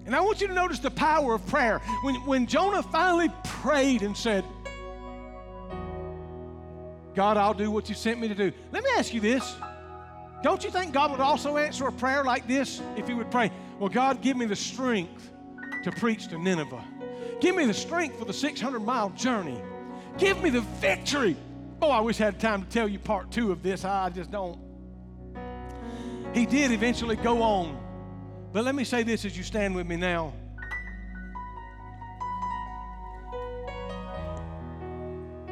And 0.06 0.14
I 0.14 0.20
want 0.20 0.40
you 0.40 0.46
to 0.46 0.54
notice 0.54 0.78
the 0.78 0.90
power 0.90 1.34
of 1.34 1.44
prayer. 1.48 1.80
When, 2.02 2.14
when 2.26 2.46
Jonah 2.46 2.82
finally 2.82 3.28
prayed 3.44 4.02
and 4.02 4.16
said, 4.16 4.44
God, 7.14 7.36
I'll 7.36 7.54
do 7.54 7.70
what 7.70 7.88
you 7.88 7.94
sent 7.94 8.20
me 8.20 8.28
to 8.28 8.34
do. 8.34 8.52
Let 8.72 8.84
me 8.84 8.90
ask 8.96 9.12
you 9.12 9.20
this. 9.20 9.56
Don't 10.42 10.62
you 10.62 10.70
think 10.70 10.92
God 10.92 11.10
would 11.10 11.20
also 11.20 11.56
answer 11.56 11.88
a 11.88 11.92
prayer 11.92 12.22
like 12.22 12.46
this 12.46 12.80
if 12.96 13.08
He 13.08 13.14
would 13.14 13.30
pray, 13.30 13.50
Well, 13.80 13.88
God, 13.88 14.22
give 14.22 14.36
me 14.36 14.46
the 14.46 14.54
strength 14.54 15.30
to 15.82 15.90
preach 15.90 16.28
to 16.28 16.38
Nineveh. 16.38 16.84
Give 17.40 17.56
me 17.56 17.64
the 17.64 17.74
strength 17.74 18.18
for 18.18 18.26
the 18.26 18.32
600 18.32 18.80
mile 18.80 19.10
journey. 19.10 19.60
Give 20.18 20.40
me 20.42 20.50
the 20.50 20.60
victory. 20.60 21.36
Oh, 21.82 21.90
I 21.90 22.00
wish 22.00 22.20
I 22.20 22.26
had 22.26 22.38
time 22.38 22.62
to 22.62 22.68
tell 22.68 22.86
you 22.86 22.98
part 22.98 23.30
two 23.30 23.50
of 23.50 23.62
this. 23.62 23.84
I 23.84 24.08
just 24.10 24.30
don't. 24.30 24.58
He 26.32 26.46
did 26.46 26.70
eventually 26.70 27.16
go 27.16 27.42
on 27.42 27.85
but 28.56 28.64
let 28.64 28.74
me 28.74 28.84
say 28.84 29.02
this 29.02 29.26
as 29.26 29.36
you 29.36 29.42
stand 29.42 29.74
with 29.74 29.86
me 29.86 29.96
now. 29.96 30.32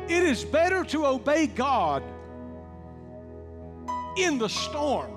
It 0.09 0.23
is 0.23 0.43
better 0.43 0.85
to 0.85 1.05
obey 1.05 1.49
God 1.49 2.03
in 4.17 4.39
the 4.39 4.49
storm 4.49 5.11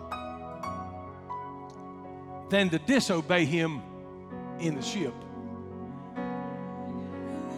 than 2.50 2.70
to 2.72 2.80
disobey 2.80 3.46
Him 3.46 3.82
in 4.60 4.76
the 4.76 4.82
ship. 4.82 5.14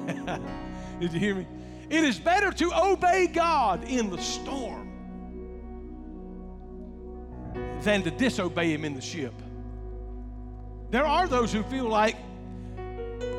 Did 1.00 1.12
you 1.12 1.20
hear 1.20 1.34
me? 1.34 1.48
It 1.90 2.04
is 2.04 2.20
better 2.20 2.52
to 2.52 2.72
obey 2.72 3.26
God 3.26 3.84
in 3.86 4.12
the 4.12 4.22
storm 4.22 4.92
than 7.82 8.04
to 8.04 8.12
disobey 8.12 8.72
Him 8.72 8.86
in 8.86 8.94
the 8.94 9.02
ship. 9.02 9.34
There 10.92 11.06
are 11.06 11.28
those 11.28 11.54
who 11.54 11.64
feel 11.64 11.88
like 11.88 12.16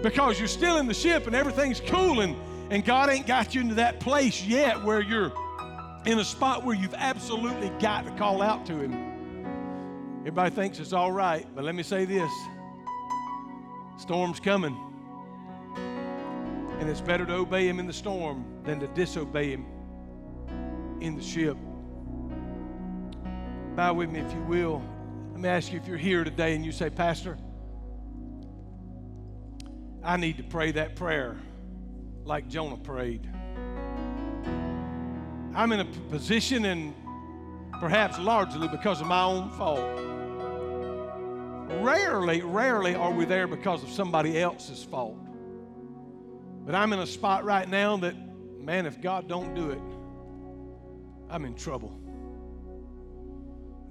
because 0.03 0.39
you're 0.39 0.49
still 0.49 0.79
in 0.79 0.87
the 0.87 0.95
ship 0.95 1.27
and 1.27 1.35
everything's 1.35 1.81
cool 1.81 2.21
and, 2.21 2.37
and 2.71 2.85
God 2.85 3.11
ain't 3.11 3.27
got 3.27 3.55
you 3.55 3.61
into 3.61 3.75
that 3.75 4.01
place 4.01 4.45
yet 4.45 4.83
where 4.83 5.01
you're 5.01 5.33
in 6.07 6.19
a 6.19 6.25
spot 6.25 6.65
where 6.65 6.75
you've 6.75 6.95
absolutely 6.95 7.71
got 7.81 8.07
to 8.07 8.11
call 8.13 8.41
out 8.41 8.65
to 8.67 8.79
Him. 8.79 8.95
Everybody 10.21 10.55
thinks 10.55 10.79
it's 10.79 10.93
all 10.93 11.13
right, 11.13 11.47
but 11.55 11.65
let 11.65 11.75
me 11.75 11.83
say 11.83 12.05
this 12.05 12.31
storm's 13.99 14.41
coming. 14.41 14.77
And 15.77 16.89
it's 16.89 17.03
better 17.03 17.27
to 17.27 17.35
obey 17.35 17.69
Him 17.69 17.79
in 17.79 17.87
the 17.87 17.93
storm 17.93 18.45
than 18.65 18.81
to 18.81 18.87
disobey 18.89 19.51
Him 19.51 19.67
in 21.01 21.17
the 21.17 21.23
ship. 21.23 21.57
Bow 23.77 23.93
with 23.95 24.11
me 24.11 24.21
if 24.21 24.33
you 24.33 24.43
will. 24.43 24.83
Let 25.41 25.45
me 25.45 25.57
ask 25.57 25.73
you 25.73 25.79
if 25.79 25.89
you're 25.89 25.97
here 25.97 26.23
today 26.23 26.55
and 26.55 26.63
you 26.67 26.71
say, 26.71 26.91
Pastor, 26.91 27.39
I 30.05 30.19
need 30.19 30.37
to 30.37 30.43
pray 30.43 30.71
that 30.73 30.97
prayer 30.97 31.39
like 32.25 32.47
Jonah 32.47 32.77
prayed. 32.77 33.27
I'm 35.55 35.73
in 35.73 35.81
a 35.81 35.87
position, 36.11 36.67
and 36.67 36.95
perhaps 37.81 38.19
largely 38.19 38.69
because 38.69 39.01
of 39.01 39.07
my 39.07 39.23
own 39.23 39.49
fault. 39.53 39.81
Rarely, 41.83 42.43
rarely 42.43 42.95
are 42.95 43.11
we 43.11 43.25
there 43.25 43.47
because 43.47 43.83
of 43.83 43.89
somebody 43.89 44.39
else's 44.39 44.85
fault. 44.85 45.17
But 46.67 46.75
I'm 46.75 46.93
in 46.93 46.99
a 46.99 47.07
spot 47.07 47.47
right 47.47 47.67
now 47.67 47.97
that, 47.97 48.15
man, 48.61 48.85
if 48.85 49.01
God 49.01 49.27
don't 49.27 49.55
do 49.55 49.71
it, 49.71 49.81
I'm 51.31 51.47
in 51.47 51.55
trouble. 51.55 51.99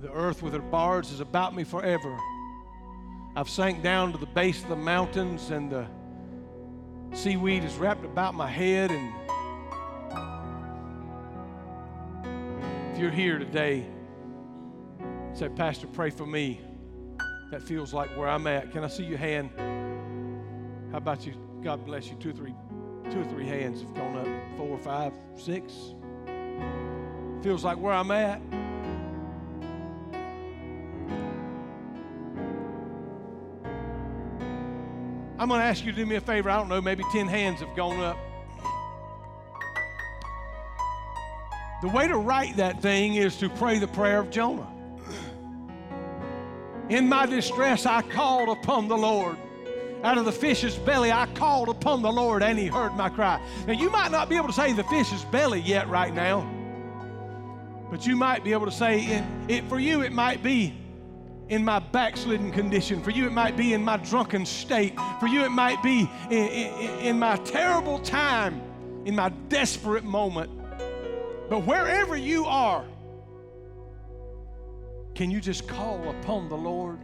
The 0.02 0.12
earth 0.14 0.42
with 0.42 0.54
her 0.54 0.60
bars 0.60 1.12
is 1.12 1.20
about 1.20 1.54
me 1.54 1.66
forever. 1.66 2.18
I've 3.36 3.50
sank 3.50 3.84
down 3.84 4.14
to 4.14 4.18
the 4.18 4.26
base 4.26 4.64
of 4.64 4.70
the 4.70 4.76
mountains, 4.78 5.50
and 5.50 5.70
the 5.70 5.88
seaweed 7.12 7.66
is 7.66 7.76
wrapped 7.76 8.06
about 8.06 8.34
my 8.34 8.48
head. 8.48 8.92
And 8.92 9.14
if 12.94 13.00
you're 13.00 13.12
here 13.12 13.40
today, 13.40 13.86
say, 15.34 15.50
Pastor, 15.50 15.88
pray 15.88 16.12
for 16.12 16.26
me. 16.26 16.62
That 17.52 17.62
feels 17.62 17.94
like 17.94 18.10
where 18.16 18.30
I'm 18.30 18.48
at. 18.48 18.72
Can 18.72 18.86
I 18.86 18.88
see 18.88 19.04
your 19.04 19.18
hand? 19.18 19.50
How 20.92 21.00
about 21.00 21.26
you? 21.26 21.34
God 21.62 21.86
bless 21.86 22.08
you. 22.08 22.16
Two 22.22 22.30
or 22.30 22.34
three, 22.34 22.56
two 23.12 23.20
or 23.20 23.26
three 23.26 23.46
hands 23.46 23.82
have 23.82 23.94
gone 23.94 24.18
up. 24.18 24.28
Four, 24.56 24.78
five, 24.78 25.12
six. 25.36 25.94
Feels 27.42 27.66
like 27.66 27.78
where 27.78 27.94
I'm 27.94 28.12
at. 28.12 28.40
I'm 35.40 35.48
going 35.48 35.62
to 35.62 35.66
ask 35.66 35.86
you 35.86 35.94
to 35.94 35.98
do 35.98 36.06
me 36.06 36.18
a 36.18 36.22
favor. 36.22 36.50
I 36.50 36.58
don't 36.58 36.68
know, 36.68 36.82
maybe 36.82 37.06
10 37.14 37.30
hands 37.30 37.62
have 37.62 37.74
gone 37.74 38.02
up. 38.02 38.18
The 41.82 41.88
way 41.88 42.10
to 42.10 42.18
right 42.18 42.54
that 42.58 42.82
thing 42.82 43.16
is 43.16 43.38
to 43.38 43.48
pray 43.48 43.80
the 43.80 43.88
prayer 43.88 44.20
of 44.20 44.30
Jonah. 44.30 44.68
In 46.90 47.08
my 47.08 47.26
distress, 47.26 47.86
I 47.86 48.02
called 48.02 48.50
upon 48.50 48.90
the 48.90 48.98
Lord. 48.98 49.38
Out 50.04 50.18
of 50.18 50.26
the 50.26 50.32
fish's 50.34 50.76
belly, 50.76 51.10
I 51.10 51.26
called 51.28 51.70
upon 51.70 52.02
the 52.02 52.12
Lord, 52.12 52.44
and 52.44 52.60
he 52.60 52.68
heard 52.68 52.94
my 52.96 53.08
cry. 53.08 53.42
Now, 53.66 53.74
you 53.74 53.90
might 53.90 54.12
not 54.12 54.28
be 54.28 54.36
able 54.36 54.48
to 54.48 54.54
say 54.54 54.74
the 54.74 54.84
fish's 54.86 55.24
belly 55.26 55.62
yet 55.62 55.88
right 55.88 56.14
now, 56.14 56.50
but 57.90 58.06
you 58.06 58.18
might 58.18 58.44
be 58.44 58.52
able 58.52 58.66
to 58.66 58.74
say, 58.74 59.06
it, 59.06 59.24
it 59.48 59.70
for 59.70 59.80
you, 59.80 60.02
it 60.02 60.12
might 60.12 60.44
be 60.44 60.74
in 61.50 61.66
my 61.66 61.80
backslidden 61.80 62.52
condition. 62.52 63.02
For 63.02 63.10
you, 63.10 63.26
it 63.26 63.32
might 63.32 63.58
be 63.58 63.74
in 63.74 63.84
my 63.84 63.98
drunken 63.98 64.46
state. 64.46 64.94
For 65.20 65.28
you, 65.28 65.44
it 65.44 65.50
might 65.50 65.82
be 65.84 66.10
in, 66.30 66.48
in, 66.48 67.00
in, 67.00 67.20
my 67.20 67.38
terrible 67.38 68.00
time, 68.00 68.62
in 69.06 69.16
my 69.16 69.30
desperate 69.50 70.04
moment. 70.04 70.52
But 71.50 71.66
wherever 71.66 72.16
you 72.16 72.46
are, 72.46 72.86
can 75.16 75.32
you 75.32 75.42
just 75.42 75.68
call 75.68 76.10
upon 76.10 76.48
the 76.48 76.56
Lord? 76.56 77.00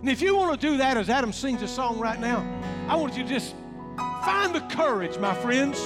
And 0.00 0.10
if 0.10 0.20
you 0.20 0.36
want 0.36 0.60
to 0.60 0.70
do 0.70 0.76
that 0.76 0.98
as 0.98 1.08
Adam 1.08 1.32
sings 1.32 1.62
a 1.62 1.68
song 1.68 1.98
right 1.98 2.20
now, 2.20 2.46
I 2.88 2.96
want 2.96 3.16
you 3.16 3.22
to 3.22 3.28
just 3.28 3.54
find 3.96 4.54
the 4.54 4.60
courage, 4.60 5.18
my 5.18 5.34
friends. 5.34 5.80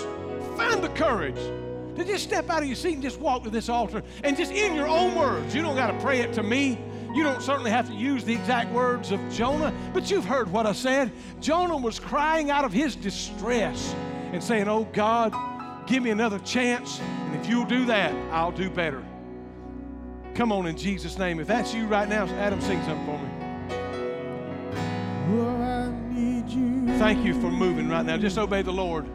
Find 0.57 0.83
the 0.83 0.89
courage 0.89 1.39
to 1.99 2.05
just 2.05 2.25
step 2.25 2.51
out 2.51 2.63
of 2.63 2.69
your 2.69 2.77
seat 2.77 2.95
and 2.95 3.03
just 3.03 3.21
walk 3.21 3.45
to 3.45 3.51
this 3.51 3.69
altar 3.69 4.03
and 4.25 4.37
just 4.37 4.51
in 4.51 4.75
your 4.75 4.89
own 4.89 5.15
words. 5.15 5.55
You 5.55 5.63
don't 5.63 5.77
got 5.77 5.93
to 5.93 5.99
pray 6.01 6.21
it 6.21 6.33
to 6.33 6.43
me. 6.43 6.79
You 7.19 7.25
don't 7.25 7.43
certainly 7.43 7.73
have 7.73 7.89
to 7.89 7.95
use 7.95 8.23
the 8.23 8.33
exact 8.33 8.71
words 8.71 9.11
of 9.11 9.19
Jonah, 9.29 9.75
but 9.93 10.09
you've 10.09 10.25
heard 10.25 10.53
what 10.53 10.67
I 10.67 10.73
said. 10.73 11.11
Jonah 11.41 11.77
was 11.77 11.99
crying 11.99 12.49
out 12.49 12.65
of 12.65 12.73
his 12.73 12.95
distress 12.95 13.93
and 14.33 14.41
saying, 14.41 14.69
Oh 14.69 14.85
God, 14.93 15.35
give 15.89 16.05
me 16.05 16.11
another 16.11 16.39
chance, 16.39 17.01
and 17.01 17.35
if 17.35 17.51
you'll 17.51 17.65
do 17.65 17.87
that, 17.87 18.15
I'll 18.33 18.53
do 18.53 18.71
better. 18.71 19.03
Come 20.37 20.53
on 20.53 20.69
in 20.69 20.77
Jesus' 20.77 21.19
name. 21.19 21.41
If 21.41 21.49
that's 21.49 21.75
you 21.75 21.89
right 21.89 22.09
now, 22.09 22.29
Adam, 22.37 22.61
sing 22.61 22.81
something 22.85 23.05
for 23.05 23.19
me. 23.19 23.29
Thank 26.99 27.27
you 27.27 27.35
for 27.41 27.51
moving 27.51 27.89
right 27.89 28.07
now. 28.07 28.17
Just 28.17 28.39
obey 28.39 28.63
the 28.63 28.73
Lord. 28.73 29.07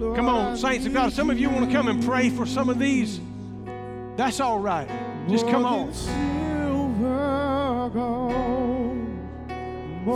Come 0.00 0.28
on, 0.28 0.56
saints 0.56 0.84
of 0.84 0.92
God. 0.92 1.12
Some 1.12 1.30
of 1.30 1.38
you 1.38 1.48
want 1.48 1.70
to 1.70 1.72
come 1.72 1.86
and 1.86 2.04
pray 2.04 2.28
for 2.28 2.44
some 2.44 2.68
of 2.68 2.80
these. 2.80 3.20
That's 4.16 4.40
all 4.40 4.58
right. 4.58 4.88
Just 5.28 5.46
come 5.46 5.64
on. 5.64 5.92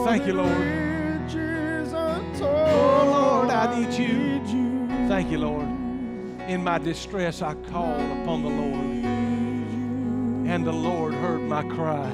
Thank 0.03 0.27
you, 0.27 0.35
Lord. 0.35 0.83
Oh, 2.41 3.05
Lord, 3.07 3.51
I 3.51 3.79
need 3.79 3.93
you. 3.95 4.41
Thank 5.09 5.31
you, 5.31 5.39
Lord. 5.39 5.69
In 6.49 6.63
my 6.63 6.79
distress, 6.79 7.41
I 7.43 7.55
called 7.55 8.11
upon 8.21 8.43
the 8.43 8.51
Lord, 8.51 9.05
and 10.47 10.67
the 10.67 10.73
Lord 10.73 11.15
heard 11.15 11.41
my 11.43 11.63
cry. 11.63 12.11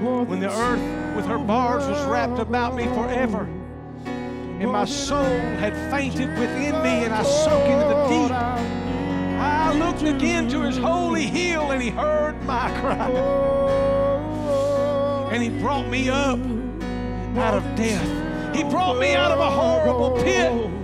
When 0.00 0.40
the 0.40 0.50
earth 0.50 1.16
with 1.16 1.26
her 1.26 1.38
bars 1.38 1.86
was 1.86 2.04
wrapped 2.06 2.38
about 2.38 2.74
me 2.74 2.84
forever, 2.84 3.48
and 4.04 4.70
my 4.70 4.84
soul 4.84 5.24
had 5.24 5.74
fainted 5.90 6.28
within 6.38 6.82
me, 6.82 7.04
and 7.04 7.14
I 7.14 7.22
sunk 7.22 7.64
into 7.64 7.86
the 7.86 8.06
deep. 8.08 8.30
I 8.30 9.72
looked 9.78 10.02
again 10.02 10.48
to 10.50 10.60
his 10.62 10.76
holy 10.76 11.26
hill, 11.26 11.70
and 11.70 11.80
he 11.82 11.90
heard 11.90 12.42
my 12.44 12.70
cry. 12.80 13.10
Oh, 13.10 15.28
and 15.32 15.42
he 15.42 15.48
brought 15.48 15.88
me 15.88 16.10
up 16.10 16.38
out 17.40 17.54
of 17.54 17.64
death. 17.74 18.54
He 18.54 18.62
brought 18.64 18.98
me 18.98 19.14
out 19.14 19.30
of 19.30 19.38
a 19.38 19.50
horrible 19.50 20.22
pit. 20.22 20.50
Oh. 20.50 20.74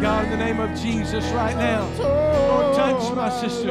God, 0.00 0.24
in 0.24 0.30
the 0.30 0.36
name 0.36 0.60
of 0.60 0.78
Jesus, 0.78 1.24
right 1.32 1.56
now, 1.56 1.88
Lord, 1.98 2.76
touch 2.76 3.14
my 3.14 3.30
sisters. 3.40 3.64